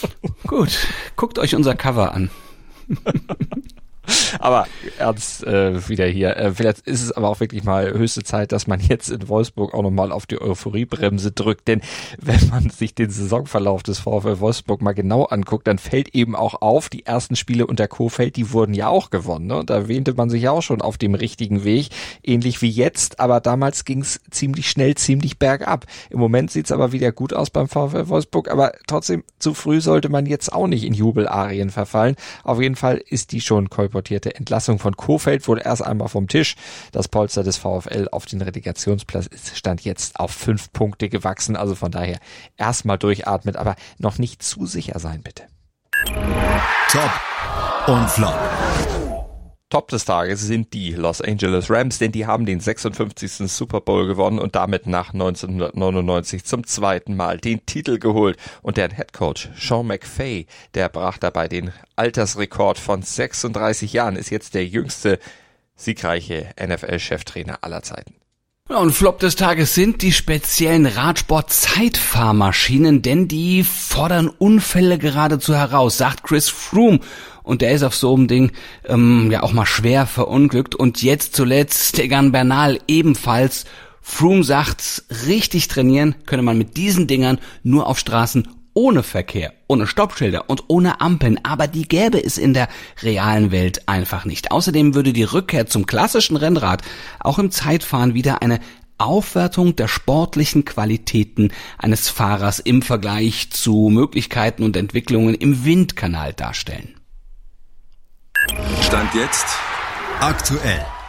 gut, 0.46 0.70
guckt 1.16 1.38
euch 1.38 1.54
unser 1.54 1.74
Cover 1.74 2.14
an. 2.14 2.30
aber 4.40 4.66
ernst 4.98 5.46
äh, 5.46 5.88
wieder 5.88 6.06
hier. 6.06 6.36
Äh, 6.36 6.52
vielleicht 6.52 6.80
ist 6.80 7.02
es 7.02 7.12
aber 7.12 7.28
auch 7.28 7.40
wirklich 7.40 7.64
mal 7.64 7.92
höchste 7.92 8.22
Zeit, 8.22 8.52
dass 8.52 8.66
man 8.66 8.80
jetzt 8.80 9.08
in 9.10 9.28
Wolfsburg 9.28 9.74
auch 9.74 9.82
nochmal 9.82 10.12
auf 10.12 10.26
die 10.26 10.40
Euphoriebremse 10.40 11.32
drückt. 11.32 11.68
Denn 11.68 11.80
wenn 12.18 12.48
man 12.48 12.70
sich 12.70 12.94
den 12.94 13.10
Saisonverlauf 13.10 13.82
des 13.82 14.00
VfL 14.00 14.40
Wolfsburg 14.40 14.82
mal 14.82 14.92
genau 14.92 15.24
anguckt, 15.24 15.66
dann 15.66 15.78
fällt 15.78 16.14
eben 16.14 16.34
auch 16.34 16.60
auf, 16.62 16.88
die 16.88 17.06
ersten 17.06 17.36
Spiele 17.36 17.66
unter 17.66 17.86
Kofeld, 17.88 18.36
die 18.36 18.52
wurden 18.52 18.74
ja 18.74 18.88
auch 18.88 19.10
gewonnen. 19.10 19.46
Ne? 19.46 19.56
Und 19.56 19.70
da 19.70 19.88
wähnte 19.88 20.14
man 20.14 20.30
sich 20.30 20.42
ja 20.42 20.50
auch 20.50 20.62
schon 20.62 20.82
auf 20.82 20.98
dem 20.98 21.14
richtigen 21.14 21.64
Weg, 21.64 21.90
ähnlich 22.22 22.60
wie 22.62 22.70
jetzt. 22.70 23.20
Aber 23.20 23.40
damals 23.40 23.84
ging 23.84 24.00
es 24.00 24.20
ziemlich 24.30 24.68
schnell, 24.68 24.96
ziemlich 24.96 25.38
bergab. 25.38 25.86
Im 26.10 26.18
Moment 26.18 26.50
sieht 26.50 26.66
es 26.66 26.72
aber 26.72 26.92
wieder 26.92 27.12
gut 27.12 27.32
aus 27.32 27.50
beim 27.50 27.68
VfL 27.68 28.08
Wolfsburg. 28.08 28.50
Aber 28.50 28.72
trotzdem, 28.86 29.22
zu 29.38 29.54
früh 29.54 29.80
sollte 29.80 30.08
man 30.08 30.26
jetzt 30.26 30.52
auch 30.52 30.66
nicht 30.66 30.84
in 30.84 30.94
Jubelarien 30.94 31.70
verfallen. 31.70 32.16
Auf 32.42 32.60
jeden 32.60 32.76
Fall 32.76 33.02
ist 33.08 33.32
die 33.32 33.40
schon 33.40 33.70
kolportiert 33.70 33.91
kolportierte 33.92 34.34
Entlassung 34.34 34.78
von 34.78 34.96
Kofeld 34.96 35.46
wurde 35.46 35.62
erst 35.62 35.82
einmal 35.82 36.08
vom 36.08 36.26
Tisch. 36.26 36.56
Das 36.92 37.08
Polster 37.08 37.42
des 37.42 37.58
VfL 37.58 38.08
auf 38.10 38.24
den 38.24 38.40
Relegationsplatz 38.40 39.28
stand 39.54 39.82
jetzt 39.82 40.18
auf 40.18 40.30
fünf 40.30 40.72
Punkte 40.72 41.10
gewachsen. 41.10 41.56
Also 41.56 41.74
von 41.74 41.92
daher 41.92 42.18
erstmal 42.56 42.96
durchatmet, 42.98 43.56
aber 43.56 43.76
noch 43.98 44.18
nicht 44.18 44.42
zu 44.42 44.66
sicher 44.66 44.98
sein, 44.98 45.22
bitte. 45.22 45.44
Top 46.88 47.10
und 47.86 48.08
Flop. 48.10 49.11
Top 49.72 49.88
des 49.88 50.04
Tages 50.04 50.42
sind 50.42 50.74
die 50.74 50.90
Los 50.92 51.22
Angeles 51.22 51.70
Rams, 51.70 51.96
denn 51.98 52.12
die 52.12 52.26
haben 52.26 52.44
den 52.44 52.60
56. 52.60 53.50
Super 53.50 53.80
Bowl 53.80 54.06
gewonnen 54.06 54.38
und 54.38 54.54
damit 54.54 54.86
nach 54.86 55.14
1999 55.14 56.44
zum 56.44 56.66
zweiten 56.66 57.16
Mal 57.16 57.38
den 57.38 57.64
Titel 57.64 57.98
geholt. 57.98 58.36
Und 58.60 58.76
deren 58.76 58.94
Head 58.94 59.14
Coach 59.14 59.48
Sean 59.56 59.86
McVay, 59.86 60.44
der 60.74 60.90
brach 60.90 61.16
dabei 61.16 61.48
den 61.48 61.72
Altersrekord 61.96 62.78
von 62.78 63.00
36 63.00 63.94
Jahren, 63.94 64.16
ist 64.16 64.28
jetzt 64.28 64.52
der 64.52 64.66
jüngste 64.66 65.18
siegreiche 65.74 66.50
NFL-Cheftrainer 66.62 67.64
aller 67.64 67.82
Zeiten. 67.82 68.21
Und 68.68 68.92
Flop 68.92 69.18
des 69.18 69.34
Tages 69.36 69.74
sind 69.74 70.02
die 70.02 70.12
speziellen 70.12 70.84
Radsport-Zeitfahrmaschinen, 70.86 73.02
denn 73.02 73.28
die 73.28 73.64
fordern 73.64 74.28
Unfälle 74.28 74.96
geradezu 74.98 75.54
heraus, 75.54 75.98
sagt 75.98 76.22
Chris 76.22 76.48
Froome 76.48 77.00
und 77.42 77.60
der 77.60 77.72
ist 77.72 77.82
auf 77.82 77.94
so 77.94 78.14
einem 78.14 78.28
Ding 78.28 78.52
ähm, 78.86 79.30
ja 79.32 79.42
auch 79.42 79.52
mal 79.52 79.66
schwer 79.66 80.06
verunglückt 80.06 80.74
und 80.74 81.02
jetzt 81.02 81.36
zuletzt 81.36 81.96
Tegan 81.96 82.32
Bernal 82.32 82.78
ebenfalls. 82.86 83.66
Froome 84.00 84.44
sagt, 84.44 85.04
richtig 85.26 85.68
trainieren 85.68 86.14
könne 86.24 86.42
man 86.42 86.56
mit 86.56 86.76
diesen 86.76 87.06
Dingern 87.06 87.40
nur 87.62 87.88
auf 87.88 87.98
Straßen 87.98 88.48
ohne 88.74 89.02
Verkehr, 89.02 89.52
ohne 89.68 89.86
Stoppschilder 89.86 90.48
und 90.48 90.64
ohne 90.68 91.00
Ampeln, 91.00 91.38
aber 91.44 91.66
die 91.66 91.86
gäbe 91.86 92.22
es 92.22 92.38
in 92.38 92.54
der 92.54 92.68
realen 93.02 93.50
Welt 93.50 93.88
einfach 93.88 94.24
nicht. 94.24 94.50
Außerdem 94.50 94.94
würde 94.94 95.12
die 95.12 95.24
Rückkehr 95.24 95.66
zum 95.66 95.86
klassischen 95.86 96.36
Rennrad 96.36 96.82
auch 97.20 97.38
im 97.38 97.50
Zeitfahren 97.50 98.14
wieder 98.14 98.42
eine 98.42 98.60
Aufwertung 98.98 99.74
der 99.76 99.88
sportlichen 99.88 100.64
Qualitäten 100.64 101.50
eines 101.78 102.08
Fahrers 102.08 102.60
im 102.60 102.82
Vergleich 102.82 103.50
zu 103.50 103.88
Möglichkeiten 103.90 104.62
und 104.62 104.76
Entwicklungen 104.76 105.34
im 105.34 105.64
Windkanal 105.64 106.32
darstellen. 106.32 106.94
Stand 108.80 109.14
jetzt 109.14 109.46
Aktuell. 110.22 111.01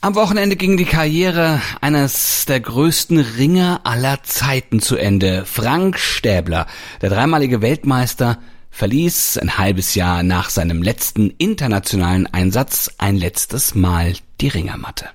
Am 0.00 0.14
Wochenende 0.14 0.54
ging 0.54 0.76
die 0.76 0.84
Karriere 0.84 1.60
eines 1.80 2.46
der 2.46 2.60
größten 2.60 3.18
Ringer 3.18 3.80
aller 3.82 4.22
Zeiten 4.22 4.78
zu 4.78 4.96
Ende. 4.96 5.44
Frank 5.44 5.98
Stäbler, 5.98 6.68
der 7.02 7.10
dreimalige 7.10 7.62
Weltmeister, 7.62 8.38
verließ 8.70 9.38
ein 9.38 9.58
halbes 9.58 9.96
Jahr 9.96 10.22
nach 10.22 10.50
seinem 10.50 10.82
letzten 10.82 11.30
internationalen 11.30 12.28
Einsatz 12.28 12.92
ein 12.98 13.16
letztes 13.16 13.74
Mal 13.74 14.12
die 14.40 14.46
Ringermatte. 14.46 15.06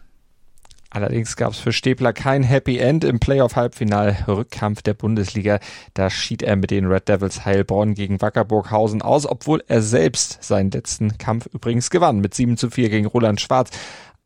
Allerdings 0.90 1.38
gab 1.38 1.54
es 1.54 1.60
für 1.60 1.72
Stäbler 1.72 2.12
kein 2.12 2.44
Happy 2.44 2.78
End 2.78 3.06
im 3.06 3.20
Playoff-Halbfinal-Rückkampf 3.22 4.82
der 4.82 4.94
Bundesliga. 4.96 5.60
Da 5.94 6.10
schied 6.10 6.44
er 6.44 6.58
mit 6.58 6.72
den 6.72 6.86
Red 6.86 7.08
Devils 7.08 7.46
Heilbronn 7.46 7.94
gegen 7.94 8.22
Wackerburghausen 8.22 9.02
aus, 9.02 9.26
obwohl 9.26 9.64
er 9.66 9.82
selbst 9.82 10.44
seinen 10.44 10.72
letzten 10.72 11.18
Kampf 11.18 11.48
übrigens 11.54 11.90
gewann 11.90 12.20
mit 12.20 12.34
7 12.36 12.58
zu 12.58 12.70
4 12.70 12.90
gegen 12.90 13.08
Roland 13.08 13.40
Schwarz. 13.40 13.72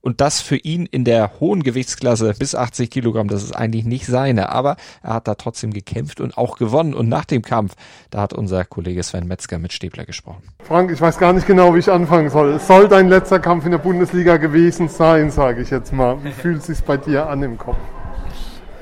Und 0.08 0.22
das 0.22 0.40
für 0.40 0.56
ihn 0.56 0.86
in 0.86 1.04
der 1.04 1.42
hohen 1.42 1.64
Gewichtsklasse 1.64 2.34
bis 2.40 2.56
80 2.56 2.90
Kilogramm, 2.90 3.28
das 3.28 3.44
ist 3.44 3.52
eigentlich 3.52 3.84
nicht 3.84 4.06
seine. 4.06 4.48
Aber 4.48 4.78
er 5.04 5.16
hat 5.16 5.28
da 5.28 5.36
trotzdem 5.36 5.74
gekämpft 5.74 6.22
und 6.22 6.38
auch 6.38 6.56
gewonnen. 6.58 6.94
Und 6.94 7.10
nach 7.10 7.26
dem 7.26 7.42
Kampf, 7.42 7.74
da 8.10 8.22
hat 8.22 8.32
unser 8.32 8.64
Kollege 8.64 9.04
Sven 9.04 9.28
Metzger 9.28 9.60
mit 9.60 9.74
Stäbler 9.74 10.06
gesprochen. 10.06 10.44
Frank, 10.64 10.92
ich 10.94 11.02
weiß 11.02 11.18
gar 11.18 11.34
nicht 11.34 11.46
genau, 11.46 11.76
wie 11.76 11.80
ich 11.80 11.92
anfangen 11.92 12.30
soll. 12.30 12.54
Es 12.54 12.68
soll 12.68 12.88
dein 12.88 13.10
letzter 13.10 13.40
Kampf 13.40 13.66
in 13.66 13.72
der 13.72 13.80
Bundesliga 13.80 14.38
gewesen 14.38 14.88
sein, 14.88 15.30
sage 15.30 15.62
ich 15.62 15.72
jetzt 15.72 15.92
mal. 15.92 16.24
Wie 16.24 16.32
fühlt 16.32 16.60
es 16.60 16.68
sich 16.68 16.80
bei 16.86 16.96
dir 16.96 17.28
an 17.28 17.44
im 17.44 17.58
Kopf? 17.58 17.76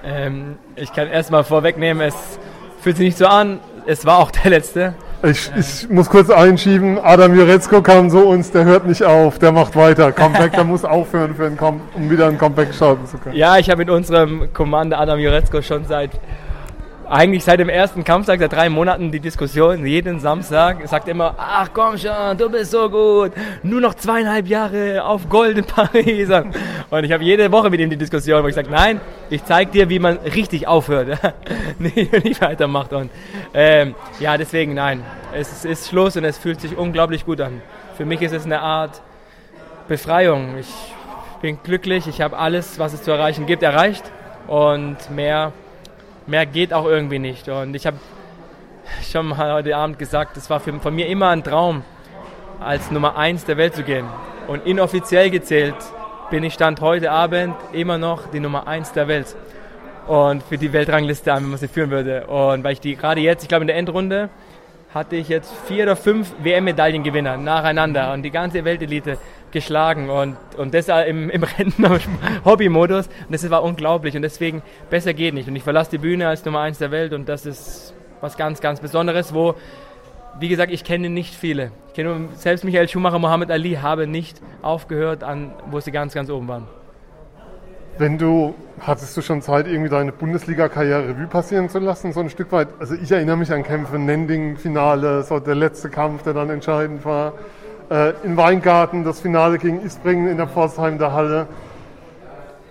Ähm, 0.04 0.60
ich 0.76 0.94
kann 0.94 1.08
erstmal 1.08 1.44
vorwegnehmen, 1.44 2.08
es 2.08 2.14
fühlt 2.82 2.98
sich 2.98 3.06
nicht 3.08 3.18
so 3.18 3.26
an. 3.26 3.62
Es 3.88 4.06
war 4.06 4.20
auch 4.20 4.30
der 4.30 4.52
letzte. 4.52 4.94
Ich, 5.26 5.52
ich 5.58 5.90
muss 5.90 6.08
kurz 6.08 6.30
einschieben, 6.30 7.00
Adam 7.02 7.36
Jurecko 7.36 7.82
kam 7.82 8.12
so 8.12 8.20
uns, 8.20 8.52
der 8.52 8.64
hört 8.64 8.86
nicht 8.86 9.04
auf, 9.04 9.40
der 9.40 9.52
macht 9.52 9.76
weiter. 9.76 10.12
Comeback, 10.12 10.52
der 10.52 10.64
muss 10.64 10.86
aufhören, 10.86 11.36
um 11.96 12.10
wieder 12.12 12.28
ein 12.28 12.38
Comeback 12.38 12.74
starten 12.76 13.08
zu 13.08 13.18
können. 13.18 13.36
Ja, 13.36 13.58
ich 13.58 13.70
habe 13.72 13.80
mit 13.80 13.90
unserem 13.90 14.54
Commander 14.54 15.00
Adam 15.00 15.18
Jurecko 15.18 15.64
schon 15.64 15.86
seit 15.86 16.12
eigentlich 17.10 17.44
seit 17.44 17.60
dem 17.60 17.70
ersten 17.70 18.04
Kampftag, 18.04 18.40
seit 18.40 18.52
drei 18.52 18.70
Monaten 18.70 19.12
die 19.12 19.20
Diskussion, 19.20 19.86
jeden 19.86 20.20
Samstag, 20.20 20.82
er 20.82 20.88
sagt 20.88 21.08
immer, 21.08 21.36
ach 21.38 21.70
komm 21.74 21.98
schon, 21.98 22.38
du 22.38 22.50
bist 22.50 22.72
so 22.72 22.90
gut, 22.90 23.32
nur 23.64 23.82
noch 23.82 23.94
zweieinhalb 23.94 24.48
Jahre 24.48 25.04
auf 25.04 25.30
Gold 25.30 25.58
in 25.58 25.66
Paris. 25.66 26.30
Und 26.90 27.04
ich 27.04 27.12
habe 27.12 27.24
jede 27.24 27.52
Woche 27.52 27.70
mit 27.70 27.80
ihm 27.80 27.90
die 27.90 27.98
Diskussion, 27.98 28.44
wo 28.44 28.48
ich 28.48 28.56
sage, 28.56 28.70
nein, 28.72 29.00
ich 29.30 29.44
zeige 29.44 29.72
dir, 29.72 29.90
wie 29.90 30.00
man 30.00 30.18
richtig 30.18 30.68
aufhört, 30.68 31.20
nicht, 31.80 32.24
nicht 32.24 32.42
weitermacht. 32.42 32.94
Und 32.94 33.12
ähm, 33.54 33.96
ja, 34.20 34.38
deswegen 34.38 34.74
nein, 34.74 35.04
es 35.34 35.66
ist 35.66 35.90
Schluss 35.90 36.18
und 36.18 36.24
es 36.24 36.38
fühlt 36.38 36.62
sich 36.62 36.78
unglaublich 36.78 37.26
gut 37.26 37.42
an. 37.42 37.62
Für 37.98 38.06
mich 38.06 38.22
ist 38.22 38.34
es 38.34 38.46
eine 38.46 38.62
Art 38.62 39.02
Befreiung. 39.88 40.58
Ich 40.60 40.74
bin 41.42 41.60
glücklich, 41.64 42.08
ich 42.08 42.22
habe 42.22 42.38
alles, 42.38 42.80
was 42.80 42.94
es 42.94 43.04
zu 43.04 43.12
erreichen 43.12 43.46
gibt, 43.46 43.62
erreicht 43.62 44.04
und 44.48 44.98
mehr 45.12 45.54
mehr 46.28 46.46
geht 46.46 46.74
auch 46.74 46.86
irgendwie 46.86 47.20
nicht. 47.20 47.48
Und 47.50 47.76
ich 47.76 47.86
habe 47.86 47.98
schon 49.12 49.28
mal 49.28 49.54
heute 49.54 49.76
Abend 49.76 50.00
gesagt, 50.00 50.38
es 50.38 50.50
war 50.50 50.60
für, 50.60 50.74
von 50.80 50.96
mir 50.96 51.08
immer 51.08 51.30
ein 51.30 51.44
Traum, 51.44 51.84
als 52.60 52.92
Nummer 52.92 53.18
1 53.18 53.46
der 53.46 53.58
Welt 53.58 53.76
zu 53.76 53.84
gehen. 53.84 54.08
Und 54.48 54.66
inoffiziell 54.66 55.30
gezählt 55.30 55.76
bin 56.30 56.44
ich 56.44 56.54
Stand 56.54 56.82
heute 56.82 57.12
Abend 57.12 57.56
immer 57.74 57.98
noch 57.98 58.30
die 58.32 58.40
Nummer 58.40 58.68
1 58.68 58.94
der 58.94 59.08
Welt. 59.08 59.36
Und 60.08 60.44
für 60.44 60.58
die 60.58 60.72
Weltrangliste, 60.72 61.34
wenn 61.36 61.50
man 61.50 61.58
sie 61.58 61.68
führen 61.68 61.90
würde. 61.90 62.28
Und 62.28 62.64
weil 62.64 62.74
ich 62.74 62.80
die 62.80 62.96
gerade 62.96 63.22
jetzt, 63.22 63.44
ich 63.44 63.50
glaube 63.50 63.64
in 63.64 63.68
der 63.68 63.78
Endrunde, 63.78 64.30
hatte 64.94 65.18
ich 65.18 65.28
jetzt 65.28 65.54
vier 65.68 65.84
oder 65.84 65.96
fünf 65.96 66.34
WM-Medaillengewinner 66.42 67.38
nacheinander 67.38 68.14
und 68.14 68.24
die 68.24 68.32
ganze 68.32 68.64
Weltelite 68.64 69.18
geschlagen 69.56 70.10
und, 70.10 70.36
und 70.58 70.74
das 70.74 70.90
im, 70.90 71.30
im 71.30 71.44
Rentner-Hobby-Modus. 71.58 73.08
Und 73.08 73.32
das 73.32 73.50
war 73.50 73.64
unglaublich 73.64 74.16
und 74.16 74.22
deswegen 74.22 74.62
besser 74.90 75.14
geht 75.14 75.34
nicht. 75.34 75.48
Und 75.48 75.56
ich 75.56 75.64
verlasse 75.64 75.92
die 75.92 75.98
Bühne 75.98 76.28
als 76.28 76.44
Nummer 76.46 76.60
eins 76.60 76.78
der 76.78 76.92
Welt 76.92 77.14
und 77.14 77.28
das 77.28 77.46
ist 77.46 77.94
was 78.22 78.38
ganz, 78.38 78.60
ganz 78.60 78.82
Besonderes, 78.82 79.34
wo, 79.34 79.56
wie 80.40 80.50
gesagt, 80.50 80.72
ich 80.74 80.84
kenne 80.84 81.10
nicht 81.10 81.34
viele. 81.34 81.72
Ich 81.88 81.94
kenne 81.94 82.28
selbst 82.36 82.66
Michael 82.66 82.90
Schumacher, 82.90 83.18
Mohammed 83.18 83.50
Ali 83.50 83.76
haben 83.76 84.12
nicht 84.12 84.42
aufgehört, 84.62 85.24
an, 85.24 85.54
wo 85.72 85.80
sie 85.80 85.92
ganz, 85.92 86.14
ganz 86.14 86.30
oben 86.30 86.50
waren. 86.50 86.68
Wenn 87.98 88.18
du, 88.18 88.56
hattest 88.82 89.16
du 89.16 89.22
schon 89.22 89.42
Zeit, 89.42 89.68
irgendwie 89.68 89.90
deine 89.90 90.12
Bundesliga-Karriere 90.12 91.08
Revue 91.08 91.28
passieren 91.28 91.70
zu 91.70 91.80
lassen, 91.80 92.12
so 92.12 92.20
ein 92.20 92.30
Stück 92.30 92.52
weit? 92.52 92.68
Also 92.78 92.94
ich 92.96 93.10
erinnere 93.10 93.38
mich 93.38 93.54
an 93.54 93.64
Kämpfe, 93.64 93.98
Nending-Finale, 93.98 95.24
so 95.24 95.40
der 95.40 95.56
letzte 95.56 95.90
Kampf, 95.90 96.24
der 96.24 96.34
dann 96.34 96.50
entscheidend 96.50 97.06
war. 97.06 97.34
Äh, 97.90 98.14
in 98.24 98.36
Weingarten, 98.36 99.04
das 99.04 99.22
Finale 99.22 99.58
gegen 99.58 99.82
Isbringen 99.82 100.28
in 100.28 100.38
der 100.38 100.48
Pforzheim 100.48 100.98
der 100.98 101.14
Halle. 101.14 101.48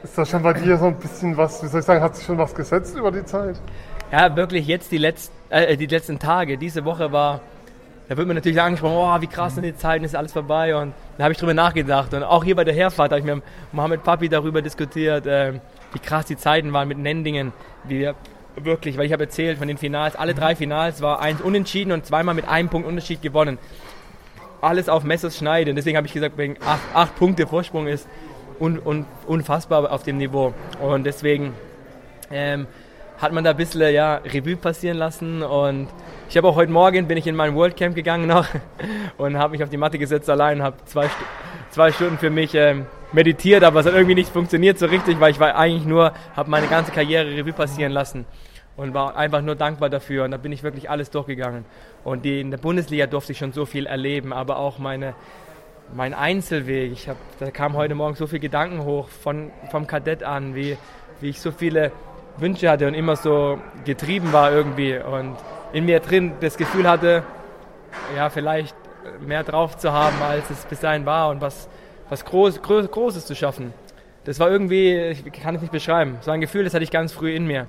Ist 0.03 0.19
da 0.19 0.27
schon 0.27 0.43
bei 0.43 0.53
dir 0.53 0.77
so 0.77 0.87
ein 0.87 0.97
bisschen 0.97 1.37
was, 1.37 1.63
wie 1.63 1.69
soll 1.69 1.81
ich 1.81 1.87
sagen, 1.87 2.03
hat 2.03 2.17
sich 2.17 2.27
schon 2.27 2.37
was 2.37 2.55
gesetzt 2.55 2.97
über 2.97 3.11
die 3.11 3.25
Zeit? 3.25 3.57
Ja, 4.13 4.35
wirklich 4.37 4.67
jetzt 4.67 4.93
die, 4.93 4.99
Letz-, 4.99 5.31
äh, 5.51 5.77
die 5.77 5.87
letzten 5.87 6.19
Tage. 6.19 6.59
Diese 6.59 6.85
Woche 6.85 7.11
war 7.13 7.41
da 8.09 8.19
wird 8.19 8.29
mir 8.29 8.35
natürlich 8.35 8.61
angesprochen, 8.61 8.97
oh, 8.97 9.21
wie 9.23 9.27
krass 9.27 9.55
sind 9.55 9.65
die 9.65 9.75
Zeiten, 9.75 10.05
ist 10.05 10.15
alles 10.15 10.33
vorbei. 10.33 10.77
Und 10.77 10.93
da 11.17 11.25
habe 11.25 11.33
ich 11.33 11.39
drüber 11.39 11.55
nachgedacht. 11.55 12.13
Und 12.13 12.23
auch 12.23 12.45
hier 12.45 12.55
bei 12.55 12.65
der 12.65 12.75
Herfahrt 12.75 13.13
habe 13.13 13.21
ich 13.21 13.25
mit 13.25 13.43
Mohammed 13.73 14.03
Papi 14.03 14.29
darüber 14.29 14.61
diskutiert, 14.61 15.27
äh, 15.27 15.55
wie 15.93 15.99
krass 16.01 16.27
die 16.27 16.37
Zeiten 16.37 16.73
waren 16.75 16.87
mit 16.87 16.99
Nendingen. 16.99 17.55
Wie 17.85 18.01
wir 18.01 18.15
wirklich, 18.57 18.99
weil 18.99 19.07
ich 19.07 19.13
habe 19.13 19.25
erzählt 19.25 19.59
von 19.59 19.69
den 19.69 19.79
Finals, 19.79 20.17
alle 20.17 20.35
drei 20.35 20.55
Finals 20.55 21.01
war 21.01 21.21
eins 21.21 21.41
unentschieden 21.41 21.93
und 21.93 22.05
zweimal 22.05 22.35
mit 22.35 22.47
einem 22.47 22.69
Punkt 22.69 22.87
Unterschied 22.87 23.23
gewonnen. 23.23 23.59
Alles 24.65 24.89
auf 24.89 25.05
Messers 25.05 25.37
Schneide. 25.37 25.71
Und 25.71 25.77
deswegen 25.77 25.97
habe 25.97 26.07
ich 26.07 26.13
gesagt, 26.13 26.39
wegen 26.39 26.57
acht, 26.65 26.83
acht 26.95 27.17
Punkte 27.17 27.47
Vorsprung 27.47 27.87
ist 27.87 28.09
un, 28.59 28.81
un, 28.85 29.07
unfassbar 29.27 29.91
auf 29.93 30.03
dem 30.03 30.17
Niveau. 30.17 30.55
Und 30.81 31.05
deswegen 31.05 31.53
ähm, 32.31 32.67
hat 33.19 33.33
man 33.33 33.45
da 33.45 33.51
ein 33.51 33.57
bisschen 33.57 33.93
ja, 33.93 34.17
Revue 34.17 34.57
passieren 34.57 34.97
lassen 34.97 35.43
und 35.43 35.89
ich 36.29 36.37
habe 36.37 36.49
auch 36.49 36.57
heute 36.57 36.73
Morgen, 36.73 37.07
bin 37.07 37.17
ich 37.17 37.27
in 37.27 37.37
mein 37.37 37.55
World 37.55 37.77
Camp 37.77 37.95
gegangen 37.95 38.27
noch 38.27 38.47
und 39.19 39.39
habe 39.39 39.53
mich 39.53 39.63
auf 39.63 39.69
die 39.69 39.77
Matte 39.77 39.99
gesetzt 39.99 40.29
allein, 40.29 40.63
habe 40.63 40.77
zwei, 40.87 41.09
zwei 41.71 41.93
Stunden 41.93 42.19
für 42.19 42.31
mich 42.31 42.55
ähm, 42.55 42.87
meditiert, 43.13 43.63
aber 43.63 43.81
es 43.81 43.87
hat 43.87 43.95
irgendwie 43.95 44.17
nicht 44.17 44.31
funktioniert 44.31 44.79
so 44.79 44.87
richtig, 44.87 45.21
weil 45.21 45.31
ich 45.31 45.39
war 45.39 45.55
eigentlich 45.55 45.85
nur, 45.85 46.13
habe 46.35 46.51
meine 46.51 46.67
ganze 46.67 46.91
Karriere 46.91 47.37
Revue 47.37 47.53
passieren 47.53 47.93
lassen 47.93 48.25
und 48.77 48.95
war 48.95 49.17
einfach 49.17 49.43
nur 49.43 49.55
dankbar 49.55 49.91
dafür 49.91 50.25
und 50.25 50.31
da 50.31 50.37
bin 50.37 50.53
ich 50.53 50.63
wirklich 50.63 50.91
alles 50.91 51.11
durchgegangen 51.11 51.65
und 52.03 52.25
die, 52.25 52.41
in 52.41 52.51
der 52.51 52.59
Bundesliga 52.59 53.07
durfte 53.07 53.33
ich 53.33 53.39
schon 53.39 53.53
so 53.53 53.67
viel 53.67 53.87
erleben, 53.87 54.33
aber 54.33 54.59
auch 54.59 54.79
meine 54.79 55.15
mein 55.93 56.15
Einzelweg. 56.15 56.93
Ich 56.93 57.09
hab, 57.09 57.17
da 57.39 57.51
kam 57.51 57.75
heute 57.75 57.95
Morgen 57.95 58.15
so 58.15 58.27
viel 58.27 58.39
Gedanken 58.39 58.85
hoch 58.85 59.09
von, 59.09 59.51
vom 59.71 59.87
Kadett 59.87 60.23
an, 60.23 60.55
wie, 60.55 60.77
wie 61.21 61.29
ich 61.29 61.41
so 61.41 61.51
viele 61.51 61.93
Wünsche 62.39 62.69
hatte 62.69 62.89
und 62.89 62.95
immer 62.95 63.17
so 63.17 63.59
getrieben 63.85 64.33
war 64.33 64.51
irgendwie 64.51 64.97
und 64.97 65.37
in 65.73 65.85
mir 65.85 66.01
drin 66.01 66.33
das 66.41 66.57
Gefühl 66.57 66.89
hatte, 66.89 67.23
ja, 68.17 68.29
vielleicht 68.31 68.75
mehr 69.21 69.45
drauf 69.45 69.77
zu 69.77 69.93
haben, 69.93 70.21
als 70.23 70.51
es 70.51 70.65
bis 70.65 70.81
dahin 70.81 71.07
war 71.07 71.31
und 71.31 71.41
was, 71.41 71.69
was 72.09 72.25
Groß, 72.25 72.63
Groß, 72.63 72.91
Großes 72.91 73.27
zu 73.27 73.35
schaffen. 73.35 73.73
Das 74.25 74.41
war 74.41 74.51
irgendwie, 74.51 74.95
ich 74.97 75.33
kann 75.33 75.55
es 75.55 75.61
nicht 75.61 75.73
beschreiben, 75.73 76.17
so 76.23 76.31
ein 76.31 76.41
Gefühl, 76.41 76.65
das 76.65 76.75
hatte 76.75 76.85
ich 76.85 76.91
ganz 76.91 77.13
früh 77.13 77.35
in 77.35 77.47
mir. 77.47 77.67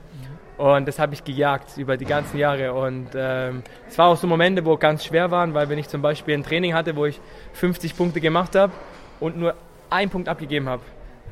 Und 0.58 0.88
das 0.88 1.00
habe 1.00 1.14
ich 1.14 1.24
gejagt 1.24 1.78
über 1.78 1.98
die 1.98 2.06
ganzen 2.06 2.38
Jahre. 2.38 2.74
Und 2.74 3.10
ähm, 3.16 3.64
es 3.88 3.98
war 3.98 4.08
auch 4.08 4.18
so 4.18 4.28
Momente, 4.28 4.66
wo 4.66 4.78
ganz 4.78 5.06
schwer 5.06 5.32
waren, 5.32 5.54
weil 5.54 5.68
wenn 5.70 5.78
ich 5.78 5.90
zum 5.90 6.02
Beispiel 6.02 6.34
ein 6.34 6.44
Training 6.44 6.74
hatte, 6.74 6.96
wo 6.96 7.06
ich 7.06 7.20
50 7.54 7.98
Punkte 7.98 8.22
gemacht 8.22 8.56
habe 8.56 8.72
und 9.20 9.38
nur 9.38 9.54
einen 9.90 10.10
Punkt 10.10 10.30
abgegeben 10.30 10.70
habe, 10.70 10.82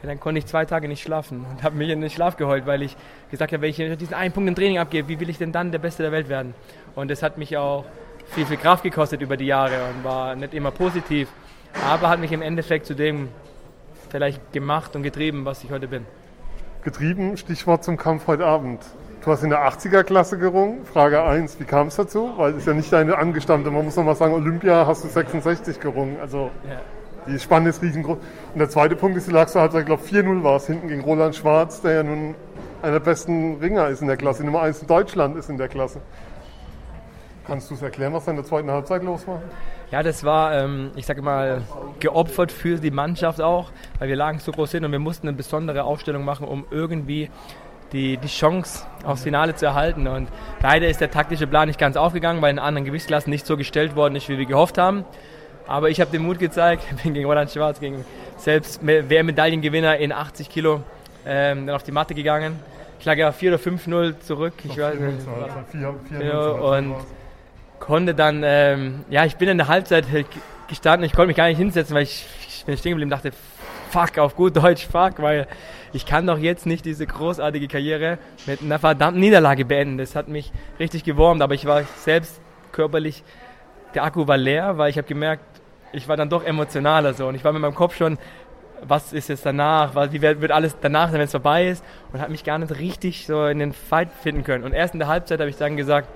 dann 0.01 0.19
konnte 0.19 0.39
ich 0.39 0.45
zwei 0.45 0.65
Tage 0.65 0.89
nicht 0.89 1.01
schlafen 1.01 1.45
und 1.49 1.63
habe 1.63 1.77
mich 1.77 1.89
in 1.89 2.01
den 2.01 2.09
Schlaf 2.09 2.35
geheult, 2.35 2.65
weil 2.65 2.81
ich 2.81 2.97
gesagt 3.31 3.53
habe, 3.53 3.61
wenn 3.61 3.69
ich 3.69 3.97
diesen 3.97 4.13
einen 4.13 4.33
Punkt 4.33 4.49
im 4.49 4.55
Training 4.55 4.77
abgebe, 4.77 5.07
wie 5.07 5.19
will 5.19 5.29
ich 5.29 5.37
denn 5.37 5.53
dann 5.53 5.71
der 5.71 5.79
Beste 5.79 6.03
der 6.03 6.11
Welt 6.11 6.27
werden? 6.27 6.53
Und 6.95 7.09
das 7.09 7.23
hat 7.23 7.37
mich 7.37 7.55
auch 7.55 7.85
viel, 8.25 8.45
viel 8.45 8.57
Kraft 8.57 8.83
gekostet 8.83 9.21
über 9.21 9.37
die 9.37 9.45
Jahre 9.45 9.75
und 9.89 10.03
war 10.03 10.35
nicht 10.35 10.53
immer 10.53 10.71
positiv, 10.71 11.29
aber 11.87 12.09
hat 12.09 12.19
mich 12.19 12.33
im 12.33 12.41
Endeffekt 12.41 12.85
zu 12.85 12.95
dem 12.95 13.29
vielleicht 14.09 14.51
gemacht 14.51 14.95
und 14.95 15.03
getrieben, 15.03 15.45
was 15.45 15.63
ich 15.63 15.71
heute 15.71 15.87
bin. 15.87 16.05
Getrieben, 16.83 17.37
Stichwort 17.37 17.85
zum 17.85 17.95
Kampf 17.95 18.27
heute 18.27 18.45
Abend. 18.45 18.81
Du 19.23 19.31
hast 19.31 19.43
in 19.43 19.49
der 19.49 19.65
80er-Klasse 19.65 20.37
gerungen. 20.37 20.85
Frage 20.85 21.23
1, 21.23 21.57
wie 21.59 21.63
kam 21.63 21.87
es 21.87 21.95
dazu? 21.95 22.33
Weil 22.35 22.51
es 22.51 22.57
ist 22.57 22.67
ja 22.67 22.73
nicht 22.73 22.91
deine 22.91 23.17
angestammte, 23.17 23.71
man 23.71 23.85
muss 23.85 23.95
nochmal 23.95 24.15
sagen, 24.15 24.33
Olympia 24.33 24.85
hast 24.85 25.05
du 25.05 25.07
66 25.07 25.79
gerungen. 25.79 26.17
Also 26.19 26.51
ja. 26.69 26.81
Die 27.25 27.39
Spanne 27.39 27.69
ist 27.69 27.81
riesengroß. 27.81 28.17
Und 28.17 28.59
der 28.59 28.69
zweite 28.69 28.97
Punkt 28.97 29.15
ist, 29.15 29.29
du 29.29 29.31
lagst 29.31 29.55
halt, 29.55 29.73
ich 29.73 29.85
glaube 29.85 30.03
4-0 30.03 30.43
war 30.43 30.57
es 30.57 30.67
hinten 30.67 30.89
gegen 30.89 31.01
Roland 31.01 31.35
Schwarz, 31.35 31.81
der 31.81 31.93
ja 31.93 32.03
nun 32.03 32.35
einer 32.81 32.93
der 32.93 32.99
besten 32.99 33.59
Ringer 33.61 33.87
ist 33.87 34.01
in 34.01 34.07
der 34.07 34.17
Klasse. 34.17 34.43
Nummer 34.43 34.61
1 34.61 34.81
in 34.81 34.87
Deutschland 34.87 35.37
ist 35.37 35.49
in 35.49 35.57
der 35.57 35.69
Klasse. 35.69 36.01
Kannst 37.47 37.69
du 37.69 37.75
es 37.75 37.81
erklären, 37.81 38.13
was 38.13 38.25
da 38.25 38.31
in 38.31 38.37
der 38.37 38.45
zweiten 38.45 38.71
Halbzeit 38.71 39.03
los 39.03 39.25
war? 39.27 39.41
Ja, 39.91 40.01
das 40.01 40.23
war, 40.23 40.53
ähm, 40.53 40.91
ich 40.95 41.05
sage 41.05 41.21
mal, 41.21 41.61
geopfert 41.99 42.51
für 42.51 42.77
die 42.77 42.91
Mannschaft 42.91 43.41
auch, 43.41 43.71
weil 43.99 44.09
wir 44.09 44.15
lagen 44.15 44.39
so 44.39 44.51
groß 44.51 44.71
hin 44.71 44.83
und 44.83 44.91
wir 44.91 44.99
mussten 44.99 45.27
eine 45.27 45.37
besondere 45.37 45.83
Aufstellung 45.83 46.25
machen, 46.25 46.47
um 46.47 46.65
irgendwie 46.71 47.29
die, 47.93 48.17
die 48.17 48.27
Chance 48.27 48.85
aufs 49.03 49.23
Finale 49.23 49.55
zu 49.55 49.65
erhalten. 49.65 50.07
Und 50.07 50.27
leider 50.61 50.87
ist 50.87 50.99
der 50.99 51.11
taktische 51.11 51.47
Plan 51.47 51.67
nicht 51.67 51.79
ganz 51.79 51.95
aufgegangen, 51.95 52.41
weil 52.41 52.51
in 52.51 52.59
anderen 52.59 52.85
Gewichtsklassen 52.85 53.29
nicht 53.29 53.45
so 53.45 53.55
gestellt 53.55 53.95
worden 53.95 54.15
ist, 54.15 54.27
wie 54.27 54.37
wir 54.37 54.45
gehofft 54.45 54.77
haben. 54.77 55.05
Aber 55.67 55.89
ich 55.89 56.01
habe 56.01 56.11
den 56.11 56.23
Mut 56.23 56.39
gezeigt, 56.39 56.83
bin 57.03 57.13
gegen 57.13 57.25
Roland 57.25 57.51
Schwarz, 57.51 57.79
gegen 57.79 58.03
selbst 58.37 58.85
WM-Medaillengewinner 58.85 59.97
in 59.97 60.11
80 60.11 60.49
Kilo, 60.49 60.81
ähm, 61.25 61.67
dann 61.67 61.75
auf 61.75 61.83
die 61.83 61.91
Matte 61.91 62.13
gegangen. 62.13 62.59
Ich 62.99 63.05
lag 63.05 63.17
ja 63.17 63.31
4 63.31 63.53
oder 63.53 63.61
5-0 63.61 64.19
zurück. 64.21 64.53
Ich 64.63 64.77
weiß 64.77 64.95
nicht. 64.99 65.21
4, 65.71 65.95
4, 66.09 66.19
4, 66.19 66.61
und 66.61 66.95
konnte 67.79 68.15
dann, 68.15 68.43
ähm, 68.45 69.03
ja, 69.09 69.25
ich 69.25 69.35
bin 69.35 69.49
in 69.49 69.57
der 69.57 69.67
Halbzeit 69.67 70.05
gestanden, 70.67 71.05
ich 71.05 71.13
konnte 71.13 71.27
mich 71.27 71.35
gar 71.35 71.47
nicht 71.47 71.57
hinsetzen, 71.57 71.95
weil 71.95 72.03
ich, 72.03 72.25
ich 72.47 72.65
bin 72.65 72.77
stehen 72.77 72.91
geblieben 72.91 73.11
dachte, 73.11 73.31
fuck, 73.93 74.17
auf 74.17 74.35
gut 74.35 74.57
Deutsch, 74.57 74.87
fuck, 74.87 75.21
weil 75.21 75.47
ich 75.93 76.07
kann 76.07 76.25
doch 76.25 76.39
jetzt 76.39 76.65
nicht 76.65 76.83
diese 76.83 77.05
großartige 77.05 77.67
Karriere 77.67 78.17
mit 78.47 78.61
einer 78.61 78.79
verdammten 78.79 79.21
Niederlage 79.21 79.65
beenden. 79.65 79.99
Das 79.99 80.15
hat 80.15 80.27
mich 80.27 80.51
richtig 80.79 81.03
gewurmt, 81.03 81.43
aber 81.43 81.53
ich 81.53 81.65
war 81.65 81.83
selbst 81.97 82.41
körperlich, 82.71 83.23
der 83.93 84.03
Akku 84.03 84.27
war 84.27 84.37
leer, 84.37 84.79
weil 84.79 84.89
ich 84.89 84.97
habe 84.97 85.07
gemerkt, 85.07 85.43
ich 85.91 86.07
war 86.07 86.17
dann 86.17 86.27
doch 86.27 86.43
emotionaler 86.43 87.13
so 87.13 87.27
und 87.27 87.35
ich 87.35 87.43
war 87.43 87.53
mit 87.53 87.61
meinem 87.61 87.75
Kopf 87.75 87.95
schon, 87.95 88.17
was 88.81 89.13
ist 89.13 89.29
jetzt 89.29 89.45
danach, 89.45 89.93
wie 90.11 90.21
wird 90.23 90.51
alles 90.51 90.75
danach 90.81 91.11
sein, 91.11 91.19
wenn 91.19 91.25
es 91.25 91.31
vorbei 91.31 91.67
ist 91.67 91.85
und 92.11 92.19
habe 92.19 92.31
mich 92.31 92.43
gar 92.43 92.57
nicht 92.57 92.79
richtig 92.79 93.27
so 93.27 93.45
in 93.45 93.59
den 93.59 93.73
Fight 93.73 94.09
finden 94.23 94.43
können. 94.43 94.63
Und 94.63 94.73
erst 94.73 94.95
in 94.95 94.99
der 94.99 95.07
Halbzeit 95.07 95.39
habe 95.39 95.51
ich 95.51 95.57
dann 95.57 95.77
gesagt, 95.77 96.09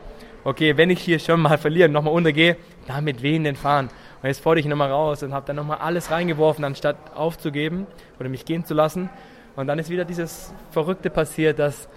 okay, 0.44 0.78
wenn 0.78 0.90
ich 0.90 1.02
hier 1.02 1.20
schon 1.20 1.42
mal 1.42 1.60
verliere 1.60 1.90
und 1.90 1.94
nochmal 1.94 2.14
untergehe, 2.14 2.58
damit 2.88 3.22
wen 3.22 3.44
denn 3.44 3.56
fahren? 3.56 3.90
Und 4.28 4.32
jetzt 4.32 4.44
fordere 4.44 4.60
ich 4.60 4.66
nochmal 4.66 4.92
raus 4.92 5.24
und 5.24 5.34
habe 5.34 5.46
dann 5.46 5.56
nochmal 5.56 5.78
alles 5.78 6.12
reingeworfen, 6.12 6.66
anstatt 6.66 6.98
aufzugeben 7.16 7.88
oder 8.20 8.28
mich 8.28 8.44
gehen 8.44 8.66
zu 8.66 8.74
lassen. 8.74 9.10
Und 9.56 9.68
dann 9.68 9.80
ist 9.80 9.90
wieder 9.90 10.04
dieses 10.04 10.54
Verrückte 10.72 11.10
passiert, 11.10 11.60
dass 11.60 11.88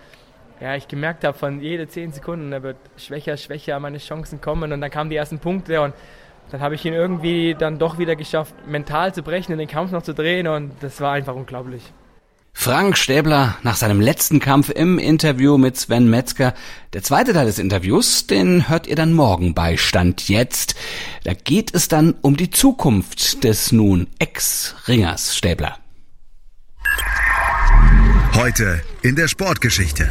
ja, 0.61 0.77
ich 0.77 0.87
gemerkt 0.87 1.25
habe, 1.25 1.37
von 1.37 1.61
jede 1.61 1.89
zehn 1.89 2.13
Sekunden, 2.13 2.53
er 2.53 2.63
wird 2.63 2.77
schwächer, 2.97 3.37
schwächer, 3.37 3.81
meine 3.81 3.99
Chancen 3.99 4.41
kommen 4.41 4.73
und 4.73 4.81
dann 4.81 4.91
kamen 4.93 5.11
die 5.11 5.17
ersten 5.17 5.41
Punkte 5.41 5.81
und 5.81 5.93
dann 6.53 6.61
habe 6.61 6.77
ich 6.77 6.85
ihn 6.85 6.95
irgendwie 6.95 7.57
dann 7.59 7.81
doch 7.81 7.99
wieder 7.99 8.15
geschafft, 8.15 8.55
mental 8.65 9.13
zu 9.13 9.25
brechen, 9.25 9.51
und 9.51 9.59
den 9.59 9.67
Kampf 9.67 9.91
noch 9.91 10.05
zu 10.05 10.15
drehen 10.15 10.47
und 10.47 10.71
das 10.83 11.01
war 11.01 11.15
einfach 11.15 11.35
unglaublich. 11.35 11.83
Frank 12.53 12.99
Stäbler 12.99 13.57
nach 13.63 13.77
seinem 13.77 14.01
letzten 14.01 14.41
Kampf 14.41 14.71
im 14.71 14.99
Interview 14.99 15.57
mit 15.57 15.77
Sven 15.77 16.11
Metzger. 16.11 16.55
Der 16.93 17.03
zweite 17.03 17.33
Teil 17.33 17.47
des 17.47 17.59
Interviews, 17.59 18.27
den 18.27 18.69
hört 18.69 18.87
ihr 18.87 18.97
dann 18.97 19.13
morgen 19.13 19.55
bei 19.55 19.77
Stand 19.77 20.29
jetzt. 20.29 20.75
Da 21.25 21.33
geht 21.33 21.75
es 21.75 21.89
dann 21.89 22.15
um 22.21 22.37
die 22.37 22.51
Zukunft 22.51 23.45
des 23.45 23.73
nun 23.73 24.09
Ex-Ringers 24.19 25.37
Stäbler. 25.37 25.79
Heute 28.35 28.81
in 29.03 29.17
der 29.17 29.29
Sportgeschichte. 29.29 30.09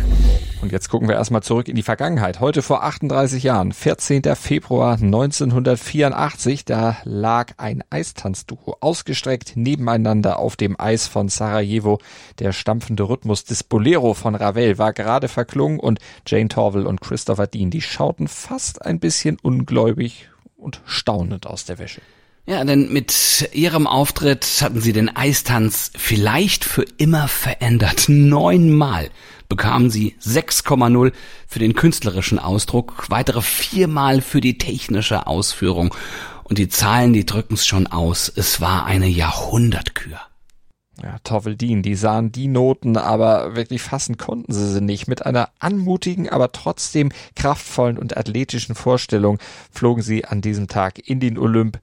Und 0.62 0.74
jetzt 0.74 0.90
gucken 0.90 1.08
wir 1.08 1.16
erstmal 1.16 1.42
zurück 1.42 1.70
in 1.70 1.76
die 1.76 1.84
Vergangenheit. 1.84 2.42
Heute 2.42 2.62
vor 2.62 2.84
38 2.84 3.44
Jahren, 3.44 3.72
14. 3.72 4.24
Februar 4.36 4.96
1984, 4.96 6.66
da 6.66 6.98
lag 7.06 7.54
ein 7.58 7.82
Eistanzduo 7.90 8.76
ausgestreckt 8.82 9.54
nebeneinander 9.56 10.38
auf 10.38 10.58
dem 10.58 10.78
Eis 10.78 11.08
von 11.08 11.30
Sarajevo. 11.30 12.00
Der 12.40 12.52
stampfende 12.52 13.08
Rhythmus 13.08 13.46
des 13.46 13.64
Bolero 13.64 14.14
von 14.14 14.36
Ravel 14.36 14.78
war 14.78 14.92
gerade 14.92 15.30
verklungen 15.30 15.80
und 15.80 16.00
Jane 16.28 16.50
Torval 16.50 16.88
und 16.88 17.00
Christopher 17.00 17.48
Dean, 17.48 17.70
die 17.70 17.82
schauten 17.82 18.28
fast 18.28 18.86
ein 18.86 19.00
bisschen 19.00 19.38
ungläubig 19.42 20.30
und 20.58 20.82
staunend 20.86 21.48
aus 21.48 21.64
der 21.64 21.80
Wäsche. 21.80 22.02
Ja, 22.46 22.66
denn 22.66 22.92
mit 22.92 23.48
ihrem 23.54 23.88
Auftritt 23.88 24.46
hatten 24.62 24.82
sie 24.82 24.92
den 24.92 25.16
Eistanz 25.16 25.92
vielleicht 25.96 26.66
für 26.66 26.84
immer 26.98 27.28
verändert. 27.28 28.06
Neunmal 28.08 29.10
bekamen 29.50 29.90
sie 29.90 30.16
6,0 30.22 31.12
für 31.48 31.60
den 31.60 31.74
künstlerischen 31.74 32.40
Ausdruck, 32.40 33.06
weitere 33.10 33.42
viermal 33.42 34.22
für 34.22 34.40
die 34.40 34.58
technische 34.58 35.28
Ausführung. 35.28 35.94
Und 36.44 36.58
die 36.58 36.70
Zahlen, 36.70 37.14
die 37.14 37.26
drücken's 37.26 37.66
schon 37.66 37.88
aus. 37.88 38.32
Es 38.34 38.62
war 38.62 38.86
eine 38.86 39.08
Jahrhundertkür. 39.08 40.20
Ja, 41.02 41.18
Torveldin, 41.24 41.82
die 41.82 41.96
sahen 41.96 42.32
die 42.32 42.48
Noten, 42.48 42.98
aber 42.98 43.56
wirklich 43.56 43.82
fassen 43.82 44.18
konnten 44.18 44.52
sie 44.52 44.72
sie 44.72 44.82
nicht. 44.82 45.08
Mit 45.08 45.26
einer 45.26 45.50
anmutigen, 45.60 46.30
aber 46.30 46.52
trotzdem 46.52 47.12
kraftvollen 47.36 47.98
und 47.98 48.18
athletischen 48.18 48.76
Vorstellung 48.76 49.40
flogen 49.72 50.02
sie 50.02 50.26
an 50.26 50.42
diesem 50.42 50.68
Tag 50.68 51.00
in 51.08 51.20
den 51.20 51.38
Olymp 51.38 51.80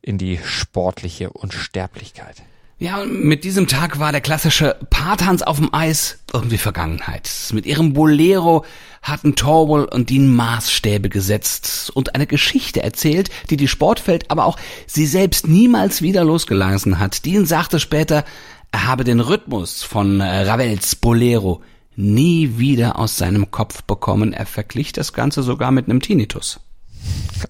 in 0.00 0.18
die 0.18 0.38
sportliche 0.42 1.30
Unsterblichkeit. 1.30 2.42
Ja, 2.78 3.04
mit 3.04 3.44
diesem 3.44 3.68
Tag 3.68 4.00
war 4.00 4.10
der 4.10 4.20
klassische 4.20 4.76
Paartanz 4.90 5.42
auf 5.42 5.58
dem 5.58 5.72
Eis 5.72 6.18
irgendwie 6.32 6.58
Vergangenheit. 6.58 7.30
Mit 7.52 7.66
ihrem 7.66 7.92
Bolero 7.92 8.64
hatten 9.00 9.36
Torwall 9.36 9.84
und 9.84 10.10
Dean 10.10 10.34
Maßstäbe 10.34 11.08
gesetzt 11.08 11.92
und 11.94 12.14
eine 12.14 12.26
Geschichte 12.26 12.82
erzählt, 12.82 13.30
die 13.48 13.56
die 13.56 13.68
Sportwelt, 13.68 14.30
aber 14.30 14.44
auch 14.44 14.58
sie 14.86 15.06
selbst 15.06 15.46
niemals 15.46 16.02
wieder 16.02 16.24
losgelassen 16.24 16.98
hat. 16.98 17.24
Dean 17.24 17.46
sagte 17.46 17.78
später, 17.78 18.24
er 18.72 18.86
habe 18.86 19.04
den 19.04 19.20
Rhythmus 19.20 19.84
von 19.84 20.20
Ravels 20.20 20.96
Bolero 20.96 21.62
nie 21.94 22.58
wieder 22.58 22.98
aus 22.98 23.16
seinem 23.16 23.52
Kopf 23.52 23.84
bekommen. 23.84 24.32
Er 24.32 24.46
verglich 24.46 24.92
das 24.92 25.12
Ganze 25.12 25.44
sogar 25.44 25.70
mit 25.70 25.88
einem 25.88 26.00
Tinnitus. 26.00 26.58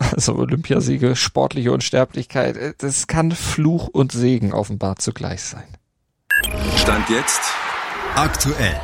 Also 0.14 0.36
Olympiasiege, 0.36 1.16
sportliche 1.16 1.72
Unsterblichkeit, 1.72 2.56
äh, 2.56 2.74
das 2.78 3.06
kann 3.06 3.32
Fluch 3.32 3.88
und 3.88 4.12
Segen 4.12 4.52
offenbar 4.52 4.96
zugleich 4.96 5.42
sein. 5.42 5.64
Stand 6.76 7.08
jetzt 7.10 7.40
aktuell. 8.14 8.80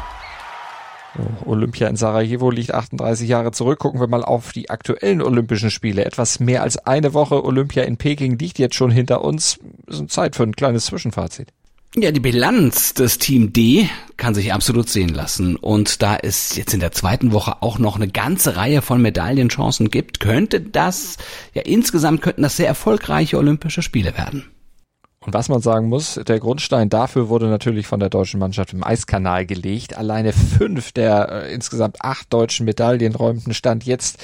Olympia 1.45 1.89
in 1.89 1.97
Sarajevo 1.97 2.51
liegt 2.51 2.73
38 2.73 3.29
Jahre 3.29 3.53
zurück. 3.53 3.81
Gucken 3.81 4.01
wir 4.01 4.07
mal 4.07 4.25
auf 4.25 4.53
die 4.53 4.71
aktuellen 4.71 5.23
Olympischen 5.23 5.71
Spiele. 5.71 6.05
Etwas 6.05 6.41
mehr 6.41 6.63
als 6.63 6.79
eine 6.79 7.15
Woche 7.15 7.45
Olympia 7.45 7.83
in 7.83 7.97
Peking 7.97 8.39
liegt 8.39 8.59
jetzt 8.59 8.77
schon 8.77 8.91
hinter 8.91 9.23
uns. 9.23 9.59
Es 9.89 10.01
ist 10.01 10.11
Zeit 10.11 10.37
für 10.37 10.45
ein 10.45 10.55
kleines 10.55 10.87
Zwischenfazit. 10.87 11.53
Ja, 11.97 12.13
die 12.13 12.21
Bilanz 12.21 12.95
des 12.95 13.19
Team 13.19 13.53
D 13.53 13.89
kann 14.17 14.33
sich 14.33 14.53
absolut 14.53 14.89
sehen 14.89 15.09
lassen. 15.09 15.57
Und 15.57 16.03
da 16.03 16.15
es 16.15 16.55
jetzt 16.55 16.73
in 16.73 16.79
der 16.79 16.93
zweiten 16.93 17.33
Woche 17.33 17.63
auch 17.63 17.81
noch 17.81 17.97
eine 17.97 18.07
ganze 18.07 18.55
Reihe 18.55 18.81
von 18.81 19.03
Medaillenchancen 19.03 19.91
gibt, 19.91 20.21
könnte 20.21 20.61
das, 20.61 21.17
ja 21.53 21.63
insgesamt 21.63 22.23
könnten 22.23 22.43
das 22.43 22.57
sehr 22.57 22.69
erfolgreiche 22.69 23.39
Olympische 23.39 23.83
Spiele 23.83 24.17
werden. 24.17 24.45
Und 25.23 25.35
was 25.35 25.51
man 25.51 25.61
sagen 25.61 25.91
muss, 25.91 26.15
der 26.15 26.41
Grundstein 26.41 26.89
dafür 26.89 27.29
wurde 27.29 27.49
natürlich 27.49 27.87
von 27.87 28.01
der 28.01 28.09
deutschen 28.09 28.41
Mannschaft 28.41 28.73
im 28.73 28.83
Eiskanal 28.83 29.45
gelegt. 29.45 29.99
Alleine 29.99 30.33
fünf 30.33 30.93
der 30.93 31.29
äh, 31.29 31.53
insgesamt 31.53 32.01
acht 32.01 32.33
deutschen 32.33 32.65
Medaillen 32.65 33.15
räumten 33.15 33.53
Stand 33.53 33.85
jetzt 33.85 34.17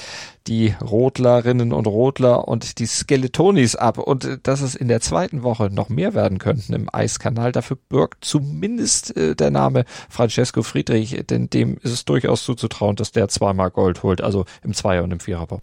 die 0.47 0.73
Rotlerinnen 0.81 1.71
und 1.71 1.85
Rotler 1.85 2.47
und 2.47 2.79
die 2.79 2.87
Skeletonis 2.87 3.75
ab. 3.75 3.99
Und 3.99 4.25
äh, 4.25 4.39
dass 4.41 4.61
es 4.61 4.73
in 4.73 4.87
der 4.87 4.99
zweiten 4.99 5.43
Woche 5.43 5.69
noch 5.69 5.89
mehr 5.89 6.15
werden 6.15 6.39
könnten 6.39 6.73
im 6.73 6.89
Eiskanal, 6.91 7.51
dafür 7.51 7.77
birgt 7.89 8.25
zumindest 8.25 9.15
äh, 9.15 9.35
der 9.35 9.51
Name 9.51 9.85
Francesco 10.09 10.63
Friedrich, 10.63 11.27
denn 11.29 11.51
dem 11.51 11.77
ist 11.83 11.91
es 11.91 12.05
durchaus 12.05 12.43
zuzutrauen, 12.43 12.95
dass 12.95 13.11
der 13.11 13.27
zweimal 13.27 13.69
Gold 13.69 14.01
holt, 14.01 14.21
also 14.21 14.45
im 14.63 14.73
Zweier- 14.73 15.03
und 15.03 15.11
im 15.11 15.19
Viererbob 15.19 15.61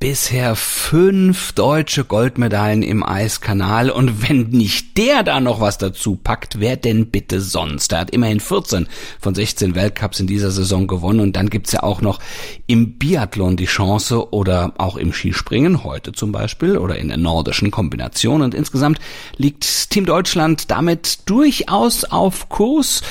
bisher 0.00 0.54
fünf 0.54 1.52
deutsche 1.52 2.04
Goldmedaillen 2.04 2.82
im 2.82 3.02
Eiskanal 3.02 3.90
und 3.90 4.28
wenn 4.28 4.42
nicht 4.50 4.96
der 4.96 5.24
da 5.24 5.40
noch 5.40 5.60
was 5.60 5.78
dazu 5.78 6.16
packt, 6.16 6.60
wer 6.60 6.76
denn 6.76 7.10
bitte 7.10 7.40
sonst? 7.40 7.92
Er 7.92 8.00
hat 8.00 8.10
immerhin 8.10 8.38
14 8.38 8.86
von 9.20 9.34
16 9.34 9.74
Weltcups 9.74 10.20
in 10.20 10.28
dieser 10.28 10.52
Saison 10.52 10.86
gewonnen 10.86 11.20
und 11.20 11.34
dann 11.34 11.50
gibt's 11.50 11.72
ja 11.72 11.82
auch 11.82 12.00
noch 12.00 12.20
im 12.68 12.98
Biathlon 12.98 13.56
die 13.56 13.66
Chance 13.66 14.32
oder 14.32 14.72
auch 14.78 14.96
im 14.96 15.12
Skispringen, 15.12 15.82
heute 15.82 16.12
zum 16.12 16.30
Beispiel, 16.30 16.78
oder 16.78 16.96
in 16.96 17.08
der 17.08 17.16
nordischen 17.16 17.72
Kombination 17.72 18.42
und 18.42 18.54
insgesamt 18.54 19.00
liegt 19.36 19.90
Team 19.90 20.06
Deutschland 20.06 20.70
damit 20.70 21.28
durchaus 21.28 22.04
auf 22.04 22.48
Kurs, 22.48 23.02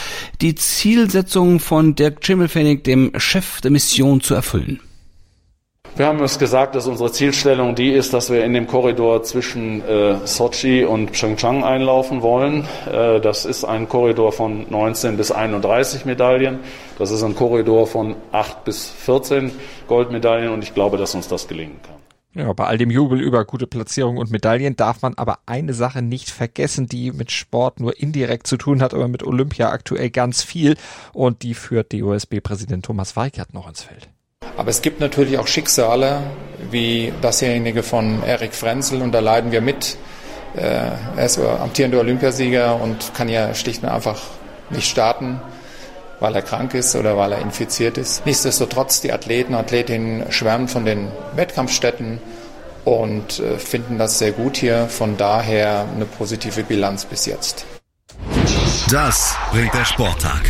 die 0.41 0.55
Zielsetzung 0.55 1.59
von 1.59 1.95
Dirk 1.95 2.25
Schimmelfennig, 2.25 2.85
dem 2.85 3.11
Chef 3.17 3.59
der 3.59 3.71
Mission, 3.71 4.21
zu 4.21 4.33
erfüllen. 4.33 4.79
Wir 5.97 6.05
haben 6.05 6.19
uns 6.19 6.37
gesagt, 6.37 6.75
dass 6.75 6.85
unsere 6.85 7.11
Zielstellung 7.11 7.73
die 7.73 7.89
ist, 7.89 8.13
dass 8.13 8.29
wir 8.29 8.45
in 8.45 8.53
dem 8.53 8.67
Korridor 8.67 9.23
zwischen 9.23 9.81
äh, 9.83 10.27
Sochi 10.27 10.85
und 10.85 11.11
Pyeongchang 11.11 11.63
einlaufen 11.63 12.21
wollen. 12.21 12.67
Äh, 12.85 13.19
das 13.19 13.45
ist 13.45 13.65
ein 13.65 13.89
Korridor 13.89 14.31
von 14.31 14.67
19 14.69 15.17
bis 15.17 15.31
31 15.31 16.05
Medaillen. 16.05 16.59
Das 16.99 17.09
ist 17.09 17.23
ein 17.23 17.33
Korridor 17.33 17.87
von 17.87 18.15
8 18.31 18.63
bis 18.63 18.91
14 18.91 19.51
Goldmedaillen 19.87 20.53
und 20.53 20.63
ich 20.63 20.75
glaube, 20.75 20.97
dass 20.97 21.15
uns 21.15 21.29
das 21.29 21.47
gelingen 21.47 21.79
kann. 21.81 21.95
Ja, 22.45 22.53
bei 22.53 22.65
all 22.65 22.77
dem 22.77 22.91
Jubel 22.91 23.19
über 23.19 23.43
gute 23.45 23.65
Platzierungen 23.65 24.19
und 24.19 24.29
Medaillen 24.29 24.75
darf 24.75 25.01
man 25.01 25.15
aber 25.15 25.39
eine 25.47 25.73
Sache 25.73 26.03
nicht 26.03 26.29
vergessen, 26.29 26.85
die 26.85 27.11
mit 27.11 27.31
Sport 27.31 27.79
nur 27.79 27.99
indirekt 27.99 28.45
zu 28.45 28.57
tun 28.57 28.83
hat, 28.83 28.93
aber 28.93 29.07
mit 29.07 29.23
Olympia 29.23 29.71
aktuell 29.71 30.11
ganz 30.11 30.43
viel 30.43 30.77
und 31.13 31.41
die 31.41 31.55
führt 31.55 31.91
DOSB-Präsident 31.91 32.85
Thomas 32.85 33.15
Weigert 33.15 33.55
noch 33.55 33.67
ins 33.67 33.81
Feld. 33.81 34.09
Aber 34.57 34.69
es 34.71 34.81
gibt 34.81 34.99
natürlich 34.99 35.37
auch 35.37 35.47
Schicksale, 35.47 36.19
wie 36.71 37.13
dasjenige 37.21 37.83
von 37.83 38.23
Erik 38.23 38.53
Frenzel, 38.53 39.03
und 39.03 39.11
da 39.11 39.19
leiden 39.19 39.51
wir 39.51 39.61
mit. 39.61 39.97
Äh, 40.55 40.61
er 41.15 41.25
ist 41.25 41.37
amtierender 41.39 41.99
Olympiasieger 41.99 42.81
und 42.81 43.13
kann 43.13 43.29
ja 43.29 43.53
schlicht 43.53 43.83
und 43.83 43.89
einfach 43.89 44.19
nicht 44.71 44.89
starten, 44.89 45.39
weil 46.19 46.33
er 46.35 46.41
krank 46.41 46.73
ist 46.73 46.95
oder 46.95 47.15
weil 47.15 47.33
er 47.33 47.41
infiziert 47.41 47.99
ist. 47.99 48.25
Nichtsdestotrotz, 48.25 49.01
die 49.01 49.13
Athleten, 49.13 49.53
Athletinnen 49.53 50.31
schwärmen 50.31 50.67
von 50.67 50.85
den 50.85 51.09
Wettkampfstätten 51.35 52.19
und 52.83 53.39
äh, 53.39 53.59
finden 53.59 53.99
das 53.99 54.17
sehr 54.17 54.31
gut 54.31 54.57
hier. 54.57 54.87
Von 54.87 55.17
daher 55.17 55.85
eine 55.95 56.05
positive 56.05 56.63
Bilanz 56.63 57.05
bis 57.05 57.27
jetzt. 57.27 57.76
Das 58.91 59.35
bringt 59.51 59.73
der 59.73 59.83
Sporttag. 59.83 60.41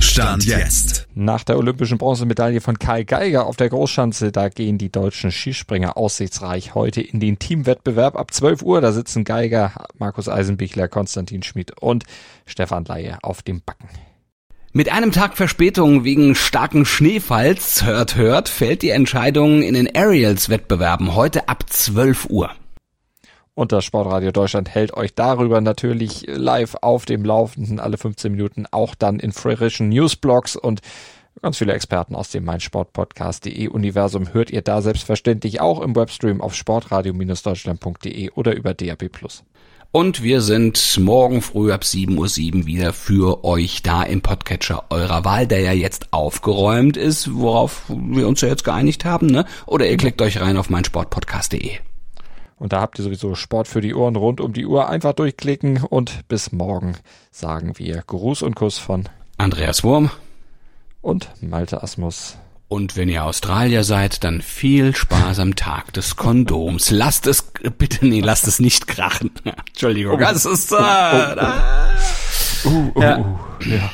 Stand 0.00 0.44
jetzt. 0.46 1.06
Nach 1.14 1.44
der 1.44 1.56
olympischen 1.56 1.96
Bronzemedaille 1.96 2.60
von 2.60 2.76
Kai 2.76 3.04
Geiger 3.04 3.46
auf 3.46 3.54
der 3.54 3.68
Großschanze, 3.68 4.32
da 4.32 4.48
gehen 4.48 4.78
die 4.78 4.90
deutschen 4.90 5.30
Skispringer 5.30 5.96
aussichtsreich 5.96 6.74
heute 6.74 7.00
in 7.00 7.20
den 7.20 7.38
Teamwettbewerb 7.38 8.16
ab 8.16 8.34
12 8.34 8.62
Uhr. 8.62 8.80
Da 8.80 8.90
sitzen 8.90 9.22
Geiger, 9.22 9.86
Markus 9.96 10.28
Eisenbichler, 10.28 10.88
Konstantin 10.88 11.44
Schmid 11.44 11.80
und 11.80 12.02
Stefan 12.46 12.84
Laie 12.84 13.18
auf 13.22 13.42
dem 13.42 13.62
Backen. 13.64 13.88
Mit 14.72 14.90
einem 14.90 15.12
Tag 15.12 15.36
Verspätung 15.36 16.02
wegen 16.02 16.34
starken 16.34 16.86
Schneefalls, 16.86 17.84
hört, 17.84 18.16
hört, 18.16 18.48
fällt 18.48 18.82
die 18.82 18.90
Entscheidung 18.90 19.62
in 19.62 19.74
den 19.74 19.94
Aerials-Wettbewerben 19.94 21.14
heute 21.14 21.48
ab 21.48 21.70
12 21.70 22.26
Uhr. 22.28 22.50
Und 23.54 23.70
das 23.70 23.84
Sportradio 23.84 24.32
Deutschland 24.32 24.68
hält 24.68 24.94
euch 24.94 25.14
darüber 25.14 25.60
natürlich 25.60 26.26
live 26.26 26.76
auf 26.80 27.04
dem 27.04 27.24
Laufenden, 27.24 27.78
alle 27.78 27.96
15 27.96 28.32
Minuten, 28.32 28.66
auch 28.70 28.94
dann 28.96 29.20
in 29.20 29.32
frischen 29.32 29.88
Newsblogs 29.90 30.56
und 30.56 30.80
ganz 31.40 31.58
viele 31.58 31.72
Experten 31.72 32.16
aus 32.16 32.30
dem 32.30 32.44
meinsportpodcast.de 32.44 33.68
Universum 33.68 34.32
hört 34.32 34.50
ihr 34.50 34.62
da 34.62 34.82
selbstverständlich 34.82 35.60
auch 35.60 35.80
im 35.80 35.94
Webstream 35.94 36.40
auf 36.40 36.54
sportradio-deutschland.de 36.54 38.30
oder 38.30 38.56
über 38.56 38.74
DAB+. 38.74 39.08
Und 39.92 40.24
wir 40.24 40.40
sind 40.40 40.98
morgen 40.98 41.40
früh 41.40 41.70
ab 41.70 41.82
7.07 41.82 42.56
Uhr 42.56 42.66
wieder 42.66 42.92
für 42.92 43.44
euch 43.44 43.82
da 43.82 44.02
im 44.02 44.22
Podcatcher 44.22 44.82
eurer 44.90 45.24
Wahl, 45.24 45.46
der 45.46 45.60
ja 45.60 45.72
jetzt 45.72 46.12
aufgeräumt 46.12 46.96
ist, 46.96 47.32
worauf 47.32 47.84
wir 47.88 48.26
uns 48.26 48.40
ja 48.40 48.48
jetzt 48.48 48.64
geeinigt 48.64 49.04
haben, 49.04 49.28
ne? 49.28 49.44
Oder 49.66 49.88
ihr 49.88 49.96
klickt 49.96 50.20
euch 50.20 50.40
rein 50.40 50.56
auf 50.56 50.68
meinsportpodcast.de. 50.68 51.78
Und 52.64 52.72
da 52.72 52.80
habt 52.80 52.98
ihr 52.98 53.04
sowieso 53.04 53.34
Sport 53.34 53.68
für 53.68 53.82
die 53.82 53.94
Ohren 53.94 54.16
rund 54.16 54.40
um 54.40 54.54
die 54.54 54.64
Uhr. 54.64 54.88
Einfach 54.88 55.12
durchklicken 55.12 55.84
und 55.84 56.26
bis 56.28 56.50
morgen 56.50 56.96
sagen 57.30 57.78
wir 57.78 58.02
Gruß 58.06 58.40
und 58.40 58.56
Kuss 58.56 58.78
von 58.78 59.04
Andreas 59.36 59.84
Wurm 59.84 60.10
und 61.02 61.28
Malte 61.42 61.82
Asmus. 61.82 62.38
Und 62.68 62.96
wenn 62.96 63.10
ihr 63.10 63.22
Australier 63.26 63.84
seid, 63.84 64.24
dann 64.24 64.40
viel 64.40 64.96
Spaß 64.96 65.40
am 65.40 65.56
Tag 65.56 65.92
des 65.92 66.16
Kondoms. 66.16 66.90
Lasst 66.90 67.26
es, 67.26 67.52
bitte, 67.76 68.06
nee, 68.06 68.22
lasst 68.22 68.46
es 68.48 68.60
nicht 68.60 68.86
krachen. 68.86 69.30
Entschuldigung, 69.44 70.18
das 70.18 70.46
ist, 70.46 70.72
äh, 70.72 71.36
Uh, 72.64 72.92
uh, 72.94 73.02
Ja. 73.02 73.18
uh, 73.18 73.36
ja. 73.66 73.90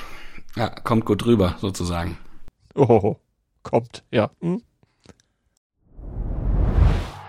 ja, 0.55 0.69
kommt 0.69 1.07
gut 1.07 1.27
rüber, 1.27 1.57
sozusagen. 1.61 2.19
Oh, 2.77 3.17
kommt, 3.65 4.05
ja. 4.13 4.31
Hm? 4.41 4.63